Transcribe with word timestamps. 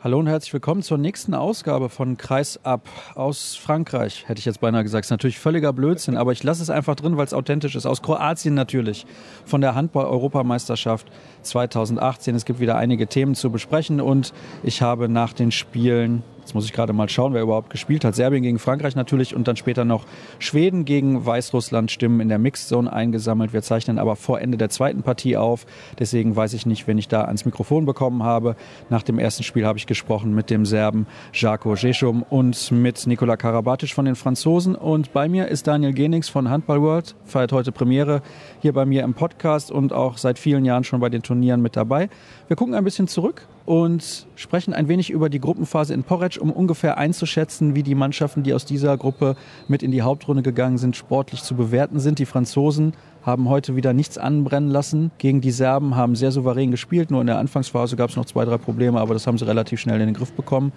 Hallo 0.00 0.20
und 0.20 0.28
herzlich 0.28 0.52
willkommen 0.52 0.82
zur 0.82 0.96
nächsten 0.96 1.34
Ausgabe 1.34 1.88
von 1.88 2.16
Kreis 2.16 2.60
ab 2.62 2.88
aus 3.16 3.56
Frankreich, 3.56 4.28
hätte 4.28 4.38
ich 4.38 4.44
jetzt 4.44 4.60
beinahe 4.60 4.84
gesagt. 4.84 5.06
Ist 5.06 5.10
natürlich 5.10 5.40
völliger 5.40 5.72
Blödsinn, 5.72 6.16
aber 6.16 6.30
ich 6.30 6.44
lasse 6.44 6.62
es 6.62 6.70
einfach 6.70 6.94
drin, 6.94 7.16
weil 7.16 7.26
es 7.26 7.34
authentisch 7.34 7.74
ist. 7.74 7.84
Aus 7.84 8.00
Kroatien 8.00 8.54
natürlich, 8.54 9.06
von 9.44 9.60
der 9.60 9.74
Handball-Europameisterschaft 9.74 11.08
2018. 11.42 12.36
Es 12.36 12.44
gibt 12.44 12.60
wieder 12.60 12.76
einige 12.76 13.08
Themen 13.08 13.34
zu 13.34 13.50
besprechen 13.50 14.00
und 14.00 14.32
ich 14.62 14.82
habe 14.82 15.08
nach 15.08 15.32
den 15.32 15.50
Spielen 15.50 16.22
Jetzt 16.48 16.54
muss 16.54 16.64
ich 16.64 16.72
gerade 16.72 16.94
mal 16.94 17.10
schauen, 17.10 17.34
wer 17.34 17.42
überhaupt 17.42 17.68
gespielt 17.68 18.06
hat. 18.06 18.14
Serbien 18.14 18.42
gegen 18.42 18.58
Frankreich 18.58 18.96
natürlich 18.96 19.36
und 19.36 19.46
dann 19.46 19.56
später 19.56 19.84
noch 19.84 20.06
Schweden 20.38 20.86
gegen 20.86 21.26
Weißrussland 21.26 21.90
Stimmen 21.90 22.20
in 22.20 22.30
der 22.30 22.38
Mixed 22.38 22.68
Zone 22.68 22.90
eingesammelt. 22.90 23.52
Wir 23.52 23.60
zeichnen 23.60 23.98
aber 23.98 24.16
vor 24.16 24.40
Ende 24.40 24.56
der 24.56 24.70
zweiten 24.70 25.02
Partie 25.02 25.36
auf. 25.36 25.66
Deswegen 25.98 26.34
weiß 26.34 26.54
ich 26.54 26.64
nicht, 26.64 26.86
wenn 26.86 26.96
ich 26.96 27.06
da 27.06 27.24
ans 27.24 27.44
Mikrofon 27.44 27.84
bekommen 27.84 28.22
habe. 28.22 28.56
Nach 28.88 29.02
dem 29.02 29.18
ersten 29.18 29.42
Spiel 29.42 29.66
habe 29.66 29.78
ich 29.78 29.86
gesprochen 29.86 30.34
mit 30.34 30.48
dem 30.48 30.64
Serben 30.64 31.06
Jako 31.34 31.74
Jeschum 31.74 32.22
und 32.22 32.72
mit 32.72 33.06
Nikola 33.06 33.36
Karabatic 33.36 33.92
von 33.92 34.06
den 34.06 34.16
Franzosen. 34.16 34.74
Und 34.74 35.12
bei 35.12 35.28
mir 35.28 35.48
ist 35.48 35.66
Daniel 35.66 35.92
Genix 35.92 36.30
von 36.30 36.48
Handball 36.48 36.80
World, 36.80 37.14
feiert 37.26 37.52
heute 37.52 37.72
Premiere 37.72 38.22
hier 38.62 38.72
bei 38.72 38.86
mir 38.86 39.02
im 39.02 39.12
Podcast 39.12 39.70
und 39.70 39.92
auch 39.92 40.16
seit 40.16 40.38
vielen 40.38 40.64
Jahren 40.64 40.84
schon 40.84 41.00
bei 41.00 41.10
den 41.10 41.22
Turnieren 41.22 41.60
mit 41.60 41.76
dabei. 41.76 42.08
Wir 42.46 42.56
gucken 42.56 42.74
ein 42.74 42.84
bisschen 42.84 43.06
zurück 43.06 43.46
und 43.68 44.26
sprechen 44.34 44.72
ein 44.72 44.88
wenig 44.88 45.10
über 45.10 45.28
die 45.28 45.40
Gruppenphase 45.40 45.92
in 45.92 46.02
Porridge, 46.02 46.40
um 46.40 46.50
ungefähr 46.50 46.96
einzuschätzen, 46.96 47.74
wie 47.74 47.82
die 47.82 47.94
Mannschaften, 47.94 48.42
die 48.42 48.54
aus 48.54 48.64
dieser 48.64 48.96
Gruppe 48.96 49.36
mit 49.68 49.82
in 49.82 49.90
die 49.90 50.00
Hauptrunde 50.00 50.42
gegangen 50.42 50.78
sind, 50.78 50.96
sportlich 50.96 51.42
zu 51.42 51.54
bewerten 51.54 52.00
sind. 52.00 52.18
Die 52.18 52.24
Franzosen 52.24 52.94
haben 53.22 53.50
heute 53.50 53.76
wieder 53.76 53.92
nichts 53.92 54.16
anbrennen 54.16 54.70
lassen 54.70 55.10
gegen 55.18 55.42
die 55.42 55.50
Serben, 55.50 55.96
haben 55.96 56.16
sehr 56.16 56.32
souverän 56.32 56.70
gespielt. 56.70 57.10
Nur 57.10 57.20
in 57.20 57.26
der 57.26 57.36
Anfangsphase 57.36 57.94
gab 57.96 58.08
es 58.08 58.16
noch 58.16 58.24
zwei, 58.24 58.46
drei 58.46 58.56
Probleme, 58.56 59.00
aber 59.00 59.12
das 59.12 59.26
haben 59.26 59.36
sie 59.36 59.46
relativ 59.46 59.80
schnell 59.80 60.00
in 60.00 60.06
den 60.06 60.14
Griff 60.14 60.32
bekommen. 60.32 60.72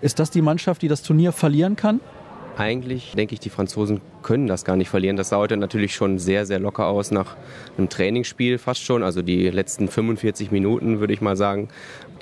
Ist 0.00 0.18
das 0.18 0.30
die 0.30 0.40
Mannschaft, 0.40 0.80
die 0.80 0.88
das 0.88 1.02
Turnier 1.02 1.30
verlieren 1.30 1.76
kann? 1.76 2.00
Eigentlich 2.56 3.14
denke 3.16 3.34
ich, 3.34 3.40
die 3.40 3.50
Franzosen 3.50 4.00
können 4.22 4.46
das 4.46 4.64
gar 4.64 4.76
nicht 4.76 4.88
verlieren. 4.88 5.16
Das 5.16 5.30
sah 5.30 5.38
heute 5.38 5.56
natürlich 5.56 5.92
schon 5.94 6.20
sehr, 6.20 6.46
sehr 6.46 6.60
locker 6.60 6.86
aus 6.86 7.10
nach 7.10 7.36
einem 7.76 7.88
Trainingsspiel 7.88 8.58
fast 8.58 8.82
schon. 8.82 9.02
Also 9.02 9.22
die 9.22 9.50
letzten 9.50 9.88
45 9.88 10.52
Minuten, 10.52 11.00
würde 11.00 11.12
ich 11.12 11.20
mal 11.20 11.36
sagen. 11.36 11.68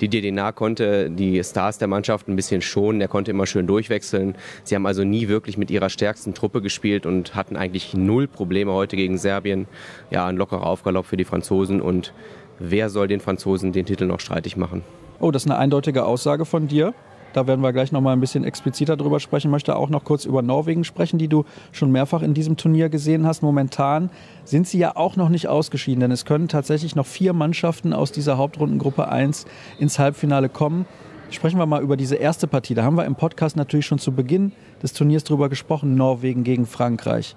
Die 0.01 0.07
DDNA 0.07 0.51
konnte 0.51 1.11
die 1.11 1.43
Stars 1.43 1.77
der 1.77 1.87
Mannschaft 1.87 2.27
ein 2.27 2.35
bisschen 2.35 2.63
schonen. 2.63 2.99
Er 2.99 3.07
konnte 3.09 3.29
immer 3.29 3.45
schön 3.45 3.67
durchwechseln. 3.67 4.33
Sie 4.63 4.73
haben 4.73 4.87
also 4.87 5.03
nie 5.03 5.27
wirklich 5.27 5.57
mit 5.57 5.69
ihrer 5.69 5.89
stärksten 5.89 6.33
Truppe 6.33 6.63
gespielt 6.63 7.05
und 7.05 7.35
hatten 7.35 7.55
eigentlich 7.55 7.93
null 7.93 8.27
Probleme 8.27 8.73
heute 8.73 8.95
gegen 8.95 9.19
Serbien. 9.19 9.67
Ja, 10.09 10.25
ein 10.25 10.37
lockerer 10.37 10.65
Aufgalopp 10.65 11.05
für 11.05 11.17
die 11.17 11.25
Franzosen. 11.25 11.79
Und 11.79 12.11
wer 12.57 12.89
soll 12.89 13.07
den 13.07 13.19
Franzosen 13.19 13.71
den 13.71 13.85
Titel 13.85 14.05
noch 14.05 14.19
streitig 14.19 14.57
machen? 14.57 14.81
Oh, 15.19 15.29
das 15.29 15.45
ist 15.45 15.51
eine 15.51 15.59
eindeutige 15.59 16.05
Aussage 16.05 16.43
von 16.43 16.67
dir. 16.67 16.95
Da 17.33 17.47
werden 17.47 17.61
wir 17.61 17.73
gleich 17.73 17.91
noch 17.91 18.01
mal 18.01 18.13
ein 18.13 18.19
bisschen 18.19 18.43
expliziter 18.43 18.95
drüber 18.95 19.19
sprechen. 19.19 19.47
Ich 19.47 19.51
möchte 19.51 19.75
auch 19.75 19.89
noch 19.89 20.03
kurz 20.03 20.25
über 20.25 20.41
Norwegen 20.41 20.83
sprechen, 20.83 21.17
die 21.17 21.27
du 21.27 21.45
schon 21.71 21.91
mehrfach 21.91 22.21
in 22.21 22.33
diesem 22.33 22.57
Turnier 22.57 22.89
gesehen 22.89 23.25
hast. 23.25 23.41
Momentan 23.41 24.09
sind 24.45 24.67
sie 24.67 24.77
ja 24.77 24.95
auch 24.95 25.15
noch 25.15 25.29
nicht 25.29 25.47
ausgeschieden, 25.47 26.01
denn 26.01 26.11
es 26.11 26.25
können 26.25 26.47
tatsächlich 26.47 26.95
noch 26.95 27.07
vier 27.07 27.33
Mannschaften 27.33 27.93
aus 27.93 28.11
dieser 28.11 28.37
Hauptrundengruppe 28.37 29.07
1 29.07 29.45
ins 29.79 29.99
Halbfinale 29.99 30.47
kommen. 30.47 30.85
Sprechen 31.31 31.57
wir 31.57 31.65
mal 31.65 31.81
über 31.81 31.97
diese 31.97 32.15
erste 32.15 32.47
Partie. 32.47 32.75
Da 32.75 32.83
haben 32.83 32.97
wir 32.97 33.05
im 33.05 33.15
Podcast 33.15 33.55
natürlich 33.55 33.87
schon 33.87 33.97
zu 33.97 34.11
Beginn 34.11 34.51
des 34.83 34.93
Turniers 34.93 35.23
drüber 35.23 35.49
gesprochen, 35.49 35.95
Norwegen 35.95 36.43
gegen 36.43 36.67
Frankreich. 36.67 37.35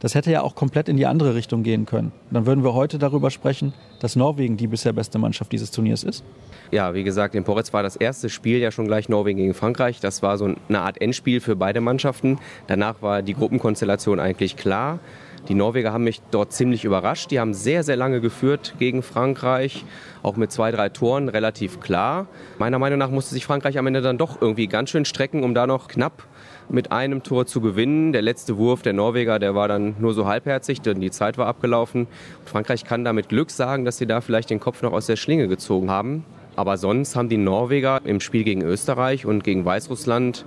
Das 0.00 0.14
hätte 0.14 0.30
ja 0.30 0.40
auch 0.40 0.54
komplett 0.54 0.88
in 0.88 0.96
die 0.96 1.06
andere 1.06 1.34
Richtung 1.34 1.62
gehen 1.62 1.84
können. 1.84 2.10
dann 2.30 2.46
würden 2.46 2.64
wir 2.64 2.72
heute 2.72 2.98
darüber 2.98 3.30
sprechen, 3.30 3.74
dass 4.00 4.16
Norwegen 4.16 4.56
die 4.56 4.66
bisher 4.66 4.94
beste 4.94 5.18
Mannschaft 5.18 5.52
dieses 5.52 5.70
Turniers 5.70 6.02
ist. 6.04 6.24
Ja, 6.70 6.94
wie 6.94 7.04
gesagt, 7.04 7.34
in 7.34 7.44
Poretz 7.44 7.72
war 7.74 7.82
das 7.82 7.96
erste 7.96 8.30
Spiel 8.30 8.58
ja 8.58 8.70
schon 8.70 8.86
gleich 8.86 9.10
Norwegen 9.10 9.38
gegen 9.38 9.54
Frankreich. 9.54 10.00
Das 10.00 10.22
war 10.22 10.38
so 10.38 10.54
eine 10.68 10.80
Art 10.80 11.00
Endspiel 11.00 11.40
für 11.40 11.54
beide 11.54 11.82
Mannschaften. 11.82 12.38
Danach 12.66 13.02
war 13.02 13.20
die 13.20 13.34
Gruppenkonstellation 13.34 14.20
eigentlich 14.20 14.56
klar. 14.56 15.00
Die 15.48 15.54
Norweger 15.54 15.92
haben 15.92 16.04
mich 16.04 16.20
dort 16.30 16.52
ziemlich 16.52 16.84
überrascht. 16.84 17.30
Die 17.30 17.40
haben 17.40 17.54
sehr, 17.54 17.82
sehr 17.82 17.96
lange 17.96 18.20
geführt 18.20 18.74
gegen 18.78 19.02
Frankreich, 19.02 19.84
auch 20.22 20.36
mit 20.36 20.52
zwei, 20.52 20.70
drei 20.70 20.90
Toren, 20.90 21.28
relativ 21.28 21.80
klar. 21.80 22.26
Meiner 22.58 22.78
Meinung 22.78 22.98
nach 22.98 23.10
musste 23.10 23.34
sich 23.34 23.46
Frankreich 23.46 23.78
am 23.78 23.86
Ende 23.86 24.02
dann 24.02 24.18
doch 24.18 24.40
irgendwie 24.40 24.66
ganz 24.66 24.90
schön 24.90 25.04
strecken, 25.04 25.42
um 25.42 25.54
da 25.54 25.66
noch 25.66 25.88
knapp 25.88 26.24
mit 26.70 26.92
einem 26.92 27.22
Tor 27.22 27.46
zu 27.46 27.60
gewinnen. 27.60 28.12
Der 28.12 28.22
letzte 28.22 28.56
Wurf 28.56 28.82
der 28.82 28.92
Norweger, 28.92 29.38
der 29.38 29.54
war 29.54 29.68
dann 29.68 29.96
nur 29.98 30.14
so 30.14 30.26
halbherzig, 30.26 30.80
denn 30.80 31.00
die 31.00 31.10
Zeit 31.10 31.38
war 31.38 31.46
abgelaufen. 31.46 32.06
Frankreich 32.44 32.84
kann 32.84 33.04
da 33.04 33.12
mit 33.12 33.28
Glück 33.28 33.50
sagen, 33.50 33.84
dass 33.84 33.98
sie 33.98 34.06
da 34.06 34.20
vielleicht 34.20 34.50
den 34.50 34.60
Kopf 34.60 34.82
noch 34.82 34.92
aus 34.92 35.06
der 35.06 35.16
Schlinge 35.16 35.48
gezogen 35.48 35.90
haben. 35.90 36.24
Aber 36.56 36.76
sonst 36.76 37.16
haben 37.16 37.28
die 37.28 37.36
Norweger 37.36 38.00
im 38.04 38.20
Spiel 38.20 38.44
gegen 38.44 38.62
Österreich 38.62 39.24
und 39.24 39.44
gegen 39.44 39.64
Weißrussland, 39.64 40.44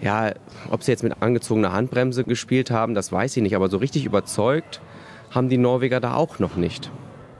ja, 0.00 0.32
ob 0.70 0.82
sie 0.82 0.92
jetzt 0.92 1.02
mit 1.02 1.14
angezogener 1.20 1.72
Handbremse 1.72 2.24
gespielt 2.24 2.70
haben, 2.70 2.94
das 2.94 3.12
weiß 3.12 3.36
ich 3.36 3.42
nicht. 3.42 3.56
Aber 3.56 3.68
so 3.68 3.78
richtig 3.78 4.04
überzeugt 4.04 4.80
haben 5.30 5.48
die 5.48 5.58
Norweger 5.58 6.00
da 6.00 6.14
auch 6.14 6.38
noch 6.38 6.56
nicht. 6.56 6.90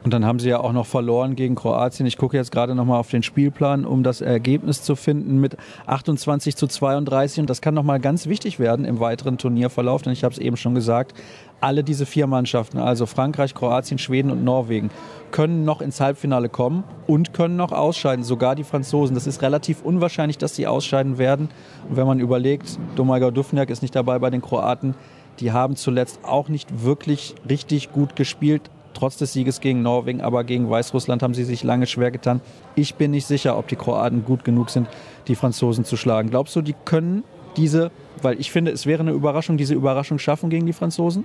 Und 0.02 0.14
dann 0.14 0.24
haben 0.24 0.38
sie 0.38 0.48
ja 0.48 0.60
auch 0.60 0.72
noch 0.72 0.86
verloren 0.86 1.36
gegen 1.36 1.54
Kroatien. 1.54 2.06
Ich 2.06 2.16
gucke 2.16 2.36
jetzt 2.36 2.50
gerade 2.50 2.74
nochmal 2.74 2.98
auf 2.98 3.10
den 3.10 3.22
Spielplan, 3.22 3.84
um 3.84 4.02
das 4.02 4.22
Ergebnis 4.22 4.82
zu 4.82 4.96
finden 4.96 5.38
mit 5.40 5.56
28 5.86 6.56
zu 6.56 6.66
32. 6.66 7.40
Und 7.40 7.50
das 7.50 7.60
kann 7.60 7.74
nochmal 7.74 8.00
ganz 8.00 8.26
wichtig 8.26 8.58
werden 8.58 8.86
im 8.86 8.98
weiteren 8.98 9.36
Turnierverlauf, 9.36 10.00
denn 10.02 10.14
ich 10.14 10.24
habe 10.24 10.32
es 10.32 10.38
eben 10.38 10.56
schon 10.56 10.74
gesagt, 10.74 11.14
alle 11.60 11.84
diese 11.84 12.06
vier 12.06 12.26
Mannschaften, 12.26 12.78
also 12.78 13.04
Frankreich, 13.04 13.54
Kroatien, 13.54 13.98
Schweden 13.98 14.30
und 14.30 14.42
Norwegen, 14.42 14.90
können 15.30 15.66
noch 15.66 15.82
ins 15.82 16.00
Halbfinale 16.00 16.48
kommen 16.48 16.84
und 17.06 17.34
können 17.34 17.56
noch 17.56 17.72
ausscheiden, 17.72 18.24
sogar 18.24 18.54
die 18.54 18.64
Franzosen. 18.64 19.14
Das 19.14 19.26
ist 19.26 19.42
relativ 19.42 19.82
unwahrscheinlich, 19.82 20.38
dass 20.38 20.56
sie 20.56 20.66
ausscheiden 20.66 21.18
werden. 21.18 21.50
Und 21.88 21.96
wenn 21.96 22.06
man 22.06 22.20
überlegt, 22.20 22.78
Domagoj 22.96 23.32
Dufniak 23.32 23.68
ist 23.68 23.82
nicht 23.82 23.94
dabei 23.94 24.18
bei 24.18 24.30
den 24.30 24.40
Kroaten, 24.40 24.94
die 25.40 25.52
haben 25.52 25.76
zuletzt 25.76 26.20
auch 26.22 26.48
nicht 26.48 26.84
wirklich 26.84 27.34
richtig 27.48 27.92
gut 27.92 28.16
gespielt, 28.16 28.70
trotz 28.94 29.16
des 29.16 29.32
Sieges 29.32 29.60
gegen 29.60 29.82
Norwegen, 29.82 30.20
aber 30.20 30.44
gegen 30.44 30.68
Weißrussland 30.68 31.22
haben 31.22 31.34
sie 31.34 31.44
sich 31.44 31.62
lange 31.62 31.86
schwer 31.86 32.10
getan. 32.10 32.40
Ich 32.74 32.94
bin 32.94 33.10
nicht 33.10 33.26
sicher, 33.26 33.56
ob 33.58 33.68
die 33.68 33.76
Kroaten 33.76 34.24
gut 34.24 34.44
genug 34.44 34.70
sind, 34.70 34.88
die 35.28 35.34
Franzosen 35.34 35.84
zu 35.84 35.96
schlagen. 35.96 36.30
Glaubst 36.30 36.54
du, 36.56 36.62
die 36.62 36.74
können 36.84 37.24
diese, 37.56 37.90
weil 38.22 38.38
ich 38.40 38.50
finde, 38.50 38.70
es 38.70 38.86
wäre 38.86 39.00
eine 39.00 39.12
Überraschung, 39.12 39.56
diese 39.56 39.74
Überraschung 39.74 40.18
schaffen 40.18 40.50
gegen 40.50 40.66
die 40.66 40.72
Franzosen? 40.72 41.24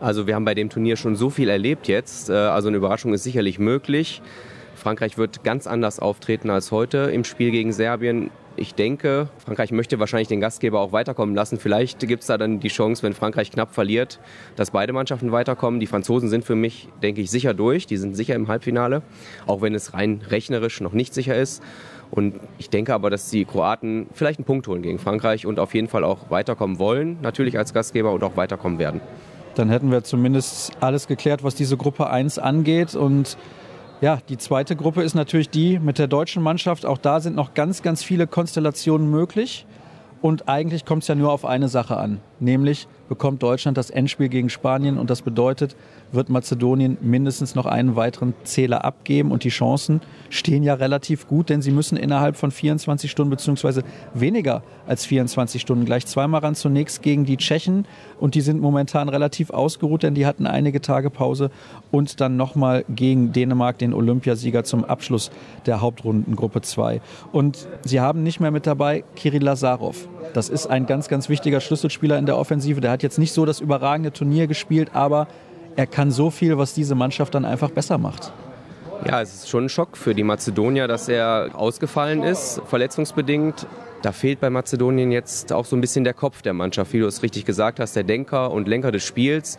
Also 0.00 0.26
wir 0.26 0.34
haben 0.34 0.44
bei 0.44 0.54
dem 0.54 0.68
Turnier 0.68 0.96
schon 0.96 1.16
so 1.16 1.30
viel 1.30 1.48
erlebt 1.48 1.88
jetzt. 1.88 2.28
Äh, 2.28 2.34
also 2.34 2.68
eine 2.68 2.76
Überraschung 2.76 3.14
ist 3.14 3.24
sicherlich 3.24 3.58
möglich. 3.58 4.20
Frankreich 4.74 5.18
wird 5.18 5.42
ganz 5.42 5.66
anders 5.66 5.98
auftreten 5.98 6.50
als 6.50 6.70
heute 6.70 6.98
im 6.98 7.24
Spiel 7.24 7.50
gegen 7.50 7.72
Serbien. 7.72 8.30
Ich 8.58 8.74
denke, 8.74 9.28
Frankreich 9.36 9.70
möchte 9.70 9.98
wahrscheinlich 9.98 10.28
den 10.28 10.40
Gastgeber 10.40 10.80
auch 10.80 10.90
weiterkommen 10.92 11.34
lassen. 11.34 11.58
Vielleicht 11.58 11.98
gibt 12.00 12.22
es 12.22 12.28
da 12.28 12.38
dann 12.38 12.58
die 12.58 12.68
Chance, 12.68 13.02
wenn 13.02 13.12
Frankreich 13.12 13.50
knapp 13.50 13.74
verliert, 13.74 14.18
dass 14.56 14.70
beide 14.70 14.94
Mannschaften 14.94 15.30
weiterkommen. 15.30 15.78
Die 15.78 15.86
Franzosen 15.86 16.30
sind 16.30 16.42
für 16.42 16.54
mich, 16.54 16.88
denke 17.02 17.20
ich, 17.20 17.30
sicher 17.30 17.52
durch. 17.52 17.86
Die 17.86 17.98
sind 17.98 18.16
sicher 18.16 18.34
im 18.34 18.48
Halbfinale, 18.48 19.02
auch 19.46 19.60
wenn 19.60 19.74
es 19.74 19.92
rein 19.92 20.22
rechnerisch 20.30 20.80
noch 20.80 20.92
nicht 20.92 21.12
sicher 21.12 21.36
ist. 21.36 21.62
Und 22.10 22.40
ich 22.56 22.70
denke 22.70 22.94
aber, 22.94 23.10
dass 23.10 23.28
die 23.28 23.44
Kroaten 23.44 24.06
vielleicht 24.14 24.38
einen 24.38 24.46
Punkt 24.46 24.66
holen 24.68 24.80
gegen 24.80 24.98
Frankreich 24.98 25.44
und 25.44 25.58
auf 25.58 25.74
jeden 25.74 25.88
Fall 25.88 26.02
auch 26.02 26.30
weiterkommen 26.30 26.78
wollen, 26.78 27.18
natürlich 27.20 27.58
als 27.58 27.74
Gastgeber 27.74 28.12
und 28.12 28.24
auch 28.24 28.36
weiterkommen 28.38 28.78
werden. 28.78 29.02
Dann 29.54 29.68
hätten 29.68 29.90
wir 29.90 30.02
zumindest 30.02 30.72
alles 30.80 31.08
geklärt, 31.08 31.44
was 31.44 31.54
diese 31.56 31.76
Gruppe 31.76 32.08
1 32.08 32.38
angeht. 32.38 32.94
Und 32.94 33.36
ja, 34.00 34.18
die 34.28 34.36
zweite 34.36 34.76
Gruppe 34.76 35.02
ist 35.02 35.14
natürlich 35.14 35.50
die 35.50 35.78
mit 35.78 35.98
der 35.98 36.06
deutschen 36.06 36.42
Mannschaft. 36.42 36.84
Auch 36.84 36.98
da 36.98 37.20
sind 37.20 37.36
noch 37.36 37.54
ganz, 37.54 37.82
ganz 37.82 38.02
viele 38.02 38.26
Konstellationen 38.26 39.10
möglich. 39.10 39.66
Und 40.22 40.48
eigentlich 40.48 40.84
kommt 40.84 41.02
es 41.02 41.08
ja 41.08 41.14
nur 41.14 41.32
auf 41.32 41.44
eine 41.44 41.68
Sache 41.68 41.96
an, 41.96 42.20
nämlich 42.40 42.88
bekommt 43.08 43.42
Deutschland 43.42 43.78
das 43.78 43.90
Endspiel 43.90 44.28
gegen 44.28 44.48
Spanien 44.48 44.98
und 44.98 45.10
das 45.10 45.22
bedeutet, 45.22 45.76
wird 46.12 46.28
Mazedonien 46.28 46.98
mindestens 47.00 47.54
noch 47.54 47.66
einen 47.66 47.96
weiteren 47.96 48.34
Zähler 48.44 48.84
abgeben 48.84 49.30
und 49.30 49.44
die 49.44 49.48
Chancen 49.48 50.00
stehen 50.30 50.62
ja 50.62 50.74
relativ 50.74 51.26
gut, 51.28 51.48
denn 51.48 51.62
sie 51.62 51.70
müssen 51.70 51.96
innerhalb 51.96 52.36
von 52.36 52.50
24 52.50 53.10
Stunden 53.10 53.30
beziehungsweise 53.30 53.82
weniger 54.14 54.62
als 54.86 55.04
24 55.06 55.60
Stunden 55.60 55.84
gleich 55.84 56.06
zweimal 56.06 56.40
ran. 56.40 56.54
Zunächst 56.54 57.02
gegen 57.02 57.24
die 57.24 57.36
Tschechen 57.36 57.86
und 58.18 58.34
die 58.34 58.40
sind 58.40 58.60
momentan 58.60 59.08
relativ 59.08 59.50
ausgeruht, 59.50 60.02
denn 60.02 60.14
die 60.14 60.26
hatten 60.26 60.46
einige 60.46 60.80
Tage 60.80 61.10
Pause 61.10 61.50
und 61.90 62.20
dann 62.20 62.36
nochmal 62.36 62.84
gegen 62.88 63.32
Dänemark, 63.32 63.78
den 63.78 63.94
Olympiasieger 63.94 64.64
zum 64.64 64.84
Abschluss 64.84 65.30
der 65.66 65.80
Hauptrundengruppe 65.80 66.62
2. 66.62 67.00
Und 67.32 67.68
sie 67.84 68.00
haben 68.00 68.22
nicht 68.22 68.40
mehr 68.40 68.50
mit 68.50 68.66
dabei 68.66 69.04
Kirill 69.14 69.42
Lazarov. 69.42 70.08
Das 70.32 70.48
ist 70.48 70.66
ein 70.66 70.86
ganz, 70.86 71.08
ganz 71.08 71.28
wichtiger 71.28 71.60
Schlüsselspieler 71.60 72.18
in 72.18 72.25
der 72.26 72.36
Offensive. 72.36 72.80
Der 72.80 72.90
hat 72.90 73.02
jetzt 73.02 73.18
nicht 73.18 73.32
so 73.32 73.46
das 73.46 73.60
überragende 73.60 74.12
Turnier 74.12 74.46
gespielt, 74.46 74.90
aber 74.92 75.28
er 75.76 75.86
kann 75.86 76.10
so 76.10 76.30
viel, 76.30 76.58
was 76.58 76.74
diese 76.74 76.94
Mannschaft 76.94 77.34
dann 77.34 77.44
einfach 77.44 77.70
besser 77.70 77.98
macht. 77.98 78.32
Ja, 79.06 79.20
es 79.20 79.34
ist 79.34 79.48
schon 79.48 79.66
ein 79.66 79.68
Schock 79.68 79.96
für 79.96 80.14
die 80.14 80.24
Mazedonier, 80.24 80.88
dass 80.88 81.08
er 81.08 81.50
ausgefallen 81.54 82.22
ist, 82.22 82.62
verletzungsbedingt. 82.66 83.66
Da 84.02 84.12
fehlt 84.12 84.40
bei 84.40 84.50
Mazedonien 84.50 85.12
jetzt 85.12 85.52
auch 85.52 85.64
so 85.64 85.76
ein 85.76 85.80
bisschen 85.80 86.04
der 86.04 86.14
Kopf 86.14 86.42
der 86.42 86.54
Mannschaft, 86.54 86.92
wie 86.92 87.00
du 87.00 87.06
es 87.06 87.22
richtig 87.22 87.44
gesagt 87.44 87.78
hast, 87.78 87.94
der 87.94 88.04
Denker 88.04 88.50
und 88.50 88.68
Lenker 88.68 88.92
des 88.92 89.04
Spiels. 89.04 89.58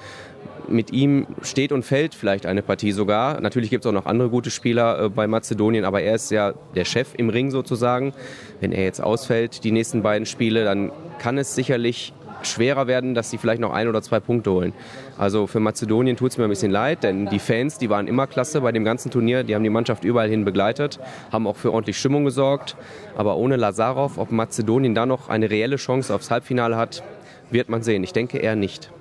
Mit 0.68 0.92
ihm 0.92 1.28
steht 1.44 1.72
und 1.72 1.84
fällt 1.84 2.14
vielleicht 2.14 2.46
eine 2.46 2.62
Partie 2.62 2.92
sogar. 2.92 3.40
Natürlich 3.40 3.70
gibt 3.70 3.86
es 3.86 3.90
auch 3.90 3.94
noch 3.94 4.06
andere 4.06 4.30
gute 4.30 4.50
Spieler 4.50 5.06
äh, 5.06 5.10
bei 5.10 5.28
Mazedonien, 5.28 5.86
aber 5.86 6.02
er 6.02 6.16
ist 6.16 6.30
ja 6.30 6.54
der 6.76 6.84
Chef 6.84 7.14
im 7.16 7.30
Ring 7.30 7.52
sozusagen. 7.52 8.14
Wenn 8.60 8.74
er 8.74 8.84
jetzt 8.84 9.02
ausfällt, 9.02 9.64
die 9.64 9.72
nächsten 9.72 10.02
beiden 10.02 10.26
Spiele, 10.26 10.66
dann 10.66 10.92
kann 11.20 11.38
es 11.38 11.56
sicherlich 11.56 12.12
schwerer 12.44 12.88
werden, 12.88 13.14
dass 13.14 13.30
sie 13.30 13.38
vielleicht 13.38 13.62
noch 13.62 13.74
ein 13.74 13.88
oder 13.88 14.02
zwei 14.02 14.20
Punkte 14.20 14.52
holen. 14.52 14.74
Also 15.18 15.48
für 15.48 15.60
Mazedonien 15.60 16.18
tut 16.18 16.32
es 16.32 16.38
mir 16.38 16.44
ein 16.44 16.50
bisschen 16.50 16.72
leid, 16.72 17.04
denn 17.04 17.28
die 17.28 17.40
Fans, 17.40 17.78
die 17.78 17.90
waren 17.90 18.08
immer 18.08 18.28
klasse 18.28 18.62
bei 18.62 18.72
dem 18.72 18.84
ganzen 18.84 19.12
Turnier, 19.12 19.44
die 19.44 19.56
haben 19.56 19.64
die 19.64 19.70
Mannschaft 19.70 20.04
überall 20.04 20.30
hin 20.30 20.46
begleitet, 20.46 21.00
haben 21.32 21.48
auch 21.48 21.56
für 21.56 21.74
ordentlich 21.74 21.98
Stimmung 21.98 22.26
gesorgt. 22.26 22.76
Aber 23.16 23.38
ohne 23.38 23.56
Lazarov, 23.56 24.18
ob 24.18 24.32
Mazedonien 24.32 24.96
da 24.96 25.06
noch 25.06 25.30
eine 25.30 25.50
reelle 25.50 25.78
Chance 25.78 26.14
aufs 26.14 26.32
Halbfinale 26.32 26.78
hat, 26.78 27.04
wird 27.50 27.70
man 27.70 27.82
sehen. 27.84 28.04
Ich 28.04 28.14
denke 28.14 28.38
eher 28.38 28.56
nicht. 28.56 28.92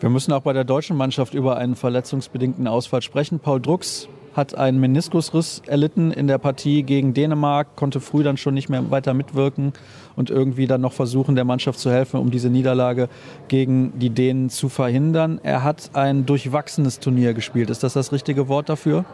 Wir 0.00 0.10
müssen 0.10 0.32
auch 0.32 0.42
bei 0.42 0.52
der 0.52 0.64
deutschen 0.64 0.96
Mannschaft 0.96 1.32
über 1.32 1.56
einen 1.58 1.76
verletzungsbedingten 1.76 2.66
Ausfall 2.66 3.02
sprechen. 3.02 3.38
Paul 3.38 3.60
Drucks 3.60 4.08
hat 4.34 4.56
einen 4.56 4.80
Meniskusriss 4.80 5.62
erlitten 5.66 6.10
in 6.10 6.26
der 6.26 6.38
Partie 6.38 6.82
gegen 6.82 7.14
Dänemark, 7.14 7.76
konnte 7.76 8.00
früh 8.00 8.22
dann 8.22 8.36
schon 8.36 8.54
nicht 8.54 8.68
mehr 8.68 8.90
weiter 8.90 9.14
mitwirken 9.14 9.72
und 10.16 10.30
irgendwie 10.30 10.66
dann 10.66 10.80
noch 10.80 10.92
versuchen, 10.92 11.34
der 11.34 11.44
Mannschaft 11.44 11.78
zu 11.78 11.90
helfen, 11.90 12.18
um 12.18 12.30
diese 12.30 12.48
Niederlage 12.48 13.08
gegen 13.48 13.98
die 13.98 14.10
Dänen 14.10 14.50
zu 14.50 14.68
verhindern. 14.68 15.40
Er 15.42 15.62
hat 15.64 15.90
ein 15.94 16.26
durchwachsenes 16.26 16.98
Turnier 16.98 17.34
gespielt. 17.34 17.70
Ist 17.70 17.82
das 17.82 17.92
das 17.92 18.12
richtige 18.12 18.48
Wort 18.48 18.68
dafür? 18.68 19.04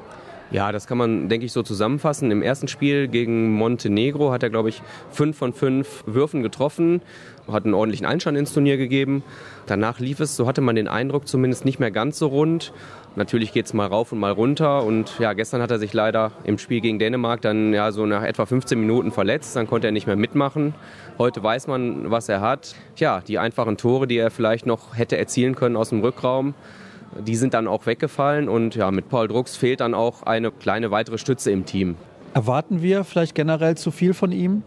Ja, 0.51 0.73
das 0.73 0.87
kann 0.87 0.97
man, 0.97 1.29
denke 1.29 1.45
ich, 1.45 1.53
so 1.53 1.63
zusammenfassen. 1.63 2.31
Im 2.31 2.41
ersten 2.41 2.69
Spiel 2.69 3.07
gegen 3.09 3.53
Montenegro 3.53 4.33
hat 4.33 4.43
er, 4.43 4.49
glaube 4.49 4.71
ich, 4.71 4.81
fünf 5.11 5.37
von 5.37 5.53
fünf 5.53 6.05
Würfen 6.07 6.43
getroffen, 6.43 7.03
hat 7.47 7.65
einen 7.65 7.75
ordentlichen 7.75 8.07
Einstand 8.07 8.39
ins 8.39 8.55
Turnier 8.55 8.79
gegeben. 8.79 9.23
Danach 9.67 10.01
lief 10.01 10.21
es, 10.21 10.37
so 10.37 10.47
hatte 10.47 10.63
man 10.63 10.75
den 10.75 10.89
Eindruck, 10.89 11.29
zumindest 11.29 11.67
nicht 11.67 11.79
mehr 11.79 11.91
ganz 11.91 12.19
so 12.19 12.29
rund. 12.29 12.73
Natürlich 13.15 13.53
geht 13.53 13.67
es 13.67 13.75
mal 13.75 13.87
rauf 13.87 14.13
und 14.13 14.21
mal 14.21 14.33
runter. 14.33 14.85
Und 14.85 15.19
ja, 15.19 15.35
gestern 15.35 15.61
hat 15.61 15.71
er 15.71 15.79
sich 15.79 15.93
leider 15.93 16.33
im 16.45 16.57
Spiel 16.57 16.81
gegen 16.81 16.99
Dänemark 16.99 17.43
dann 17.43 17.75
ja 17.75 17.93
so 17.93 18.07
nach 18.07 18.23
etwa 18.23 18.47
15 18.47 18.81
Minuten 18.81 19.13
verletzt. 19.13 19.55
Dann 19.55 19.67
konnte 19.67 19.89
er 19.89 19.93
nicht 19.93 20.07
mehr 20.07 20.17
mitmachen. 20.17 20.75
Heute 21.19 21.43
weiß 21.43 21.67
man, 21.67 22.11
was 22.11 22.29
er 22.31 22.41
hat. 22.41 22.75
Tja, 22.97 23.21
die 23.27 23.39
einfachen 23.39 23.77
Tore, 23.77 24.07
die 24.07 24.17
er 24.17 24.31
vielleicht 24.31 24.65
noch 24.65 24.97
hätte 24.97 25.19
erzielen 25.19 25.55
können 25.55 25.77
aus 25.77 25.91
dem 25.91 26.01
Rückraum, 26.01 26.55
die 27.19 27.37
sind 27.37 27.55
dann 27.55 27.67
auch 27.67 27.87
weggefallen. 27.87 28.49
Und 28.49 28.75
ja, 28.75 28.91
mit 28.91 29.09
Paul 29.09 29.29
Drucks 29.29 29.57
fehlt 29.57 29.81
dann 29.81 29.95
auch 29.95 30.23
eine 30.23 30.51
kleine 30.51 30.91
weitere 30.91 31.19
Stütze 31.19 31.51
im 31.51 31.65
Team. 31.65 31.97
Erwarten 32.35 32.83
wir 32.83 33.05
vielleicht 33.05 33.35
generell 33.35 33.77
zu 33.77 33.91
viel 33.91 34.15
von 34.15 34.33
ihm? 34.33 34.63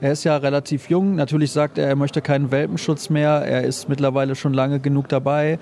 Er 0.00 0.12
ist 0.12 0.24
ja 0.24 0.36
relativ 0.36 0.90
jung. 0.90 1.14
Natürlich 1.14 1.52
sagt 1.52 1.78
er, 1.78 1.86
er 1.86 1.96
möchte 1.96 2.20
keinen 2.20 2.50
Welpenschutz 2.50 3.10
mehr. 3.10 3.44
Er 3.46 3.62
ist 3.62 3.88
mittlerweile 3.88 4.34
schon 4.34 4.52
lange 4.52 4.80
genug 4.80 5.08
dabei. 5.08 5.58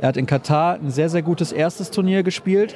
Er 0.00 0.08
hat 0.08 0.16
in 0.16 0.26
Katar 0.26 0.74
ein 0.74 0.90
sehr, 0.90 1.08
sehr 1.08 1.22
gutes 1.22 1.52
erstes 1.52 1.90
Turnier 1.90 2.22
gespielt. 2.22 2.74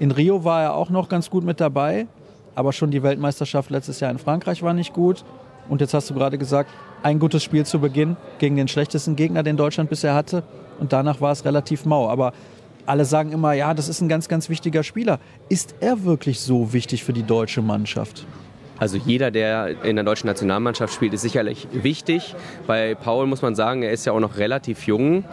In 0.00 0.10
Rio 0.10 0.44
war 0.44 0.62
er 0.62 0.74
auch 0.74 0.90
noch 0.90 1.08
ganz 1.08 1.30
gut 1.30 1.44
mit 1.44 1.60
dabei. 1.60 2.06
Aber 2.54 2.72
schon 2.72 2.90
die 2.90 3.02
Weltmeisterschaft 3.02 3.70
letztes 3.70 4.00
Jahr 4.00 4.10
in 4.10 4.18
Frankreich 4.18 4.62
war 4.62 4.74
nicht 4.74 4.92
gut. 4.92 5.24
Und 5.68 5.80
jetzt 5.80 5.94
hast 5.94 6.08
du 6.10 6.14
gerade 6.14 6.38
gesagt, 6.38 6.70
ein 7.02 7.18
gutes 7.18 7.42
Spiel 7.42 7.66
zu 7.66 7.80
Beginn 7.80 8.16
gegen 8.38 8.56
den 8.56 8.68
schlechtesten 8.68 9.16
Gegner, 9.16 9.42
den 9.42 9.56
Deutschland 9.56 9.90
bisher 9.90 10.14
hatte. 10.14 10.44
Und 10.78 10.92
danach 10.92 11.20
war 11.20 11.32
es 11.32 11.44
relativ 11.44 11.84
mau. 11.84 12.08
Aber 12.08 12.32
alle 12.86 13.04
sagen 13.04 13.32
immer, 13.32 13.52
ja, 13.52 13.74
das 13.74 13.88
ist 13.88 14.00
ein 14.00 14.08
ganz, 14.08 14.28
ganz 14.28 14.48
wichtiger 14.48 14.82
Spieler. 14.82 15.18
Ist 15.48 15.74
er 15.80 16.04
wirklich 16.04 16.40
so 16.40 16.72
wichtig 16.72 17.04
für 17.04 17.12
die 17.12 17.22
deutsche 17.22 17.62
Mannschaft? 17.62 18.26
Also 18.78 18.96
jeder, 18.96 19.30
der 19.30 19.84
in 19.84 19.96
der 19.96 20.04
deutschen 20.04 20.26
Nationalmannschaft 20.26 20.92
spielt, 20.92 21.14
ist 21.14 21.22
sicherlich 21.22 21.68
wichtig. 21.72 22.34
Bei 22.66 22.94
Paul 22.94 23.26
muss 23.26 23.40
man 23.40 23.54
sagen, 23.54 23.82
er 23.82 23.92
ist 23.92 24.04
ja 24.04 24.12
auch 24.12 24.20
noch 24.20 24.36
relativ 24.36 24.86
jung. 24.86 25.24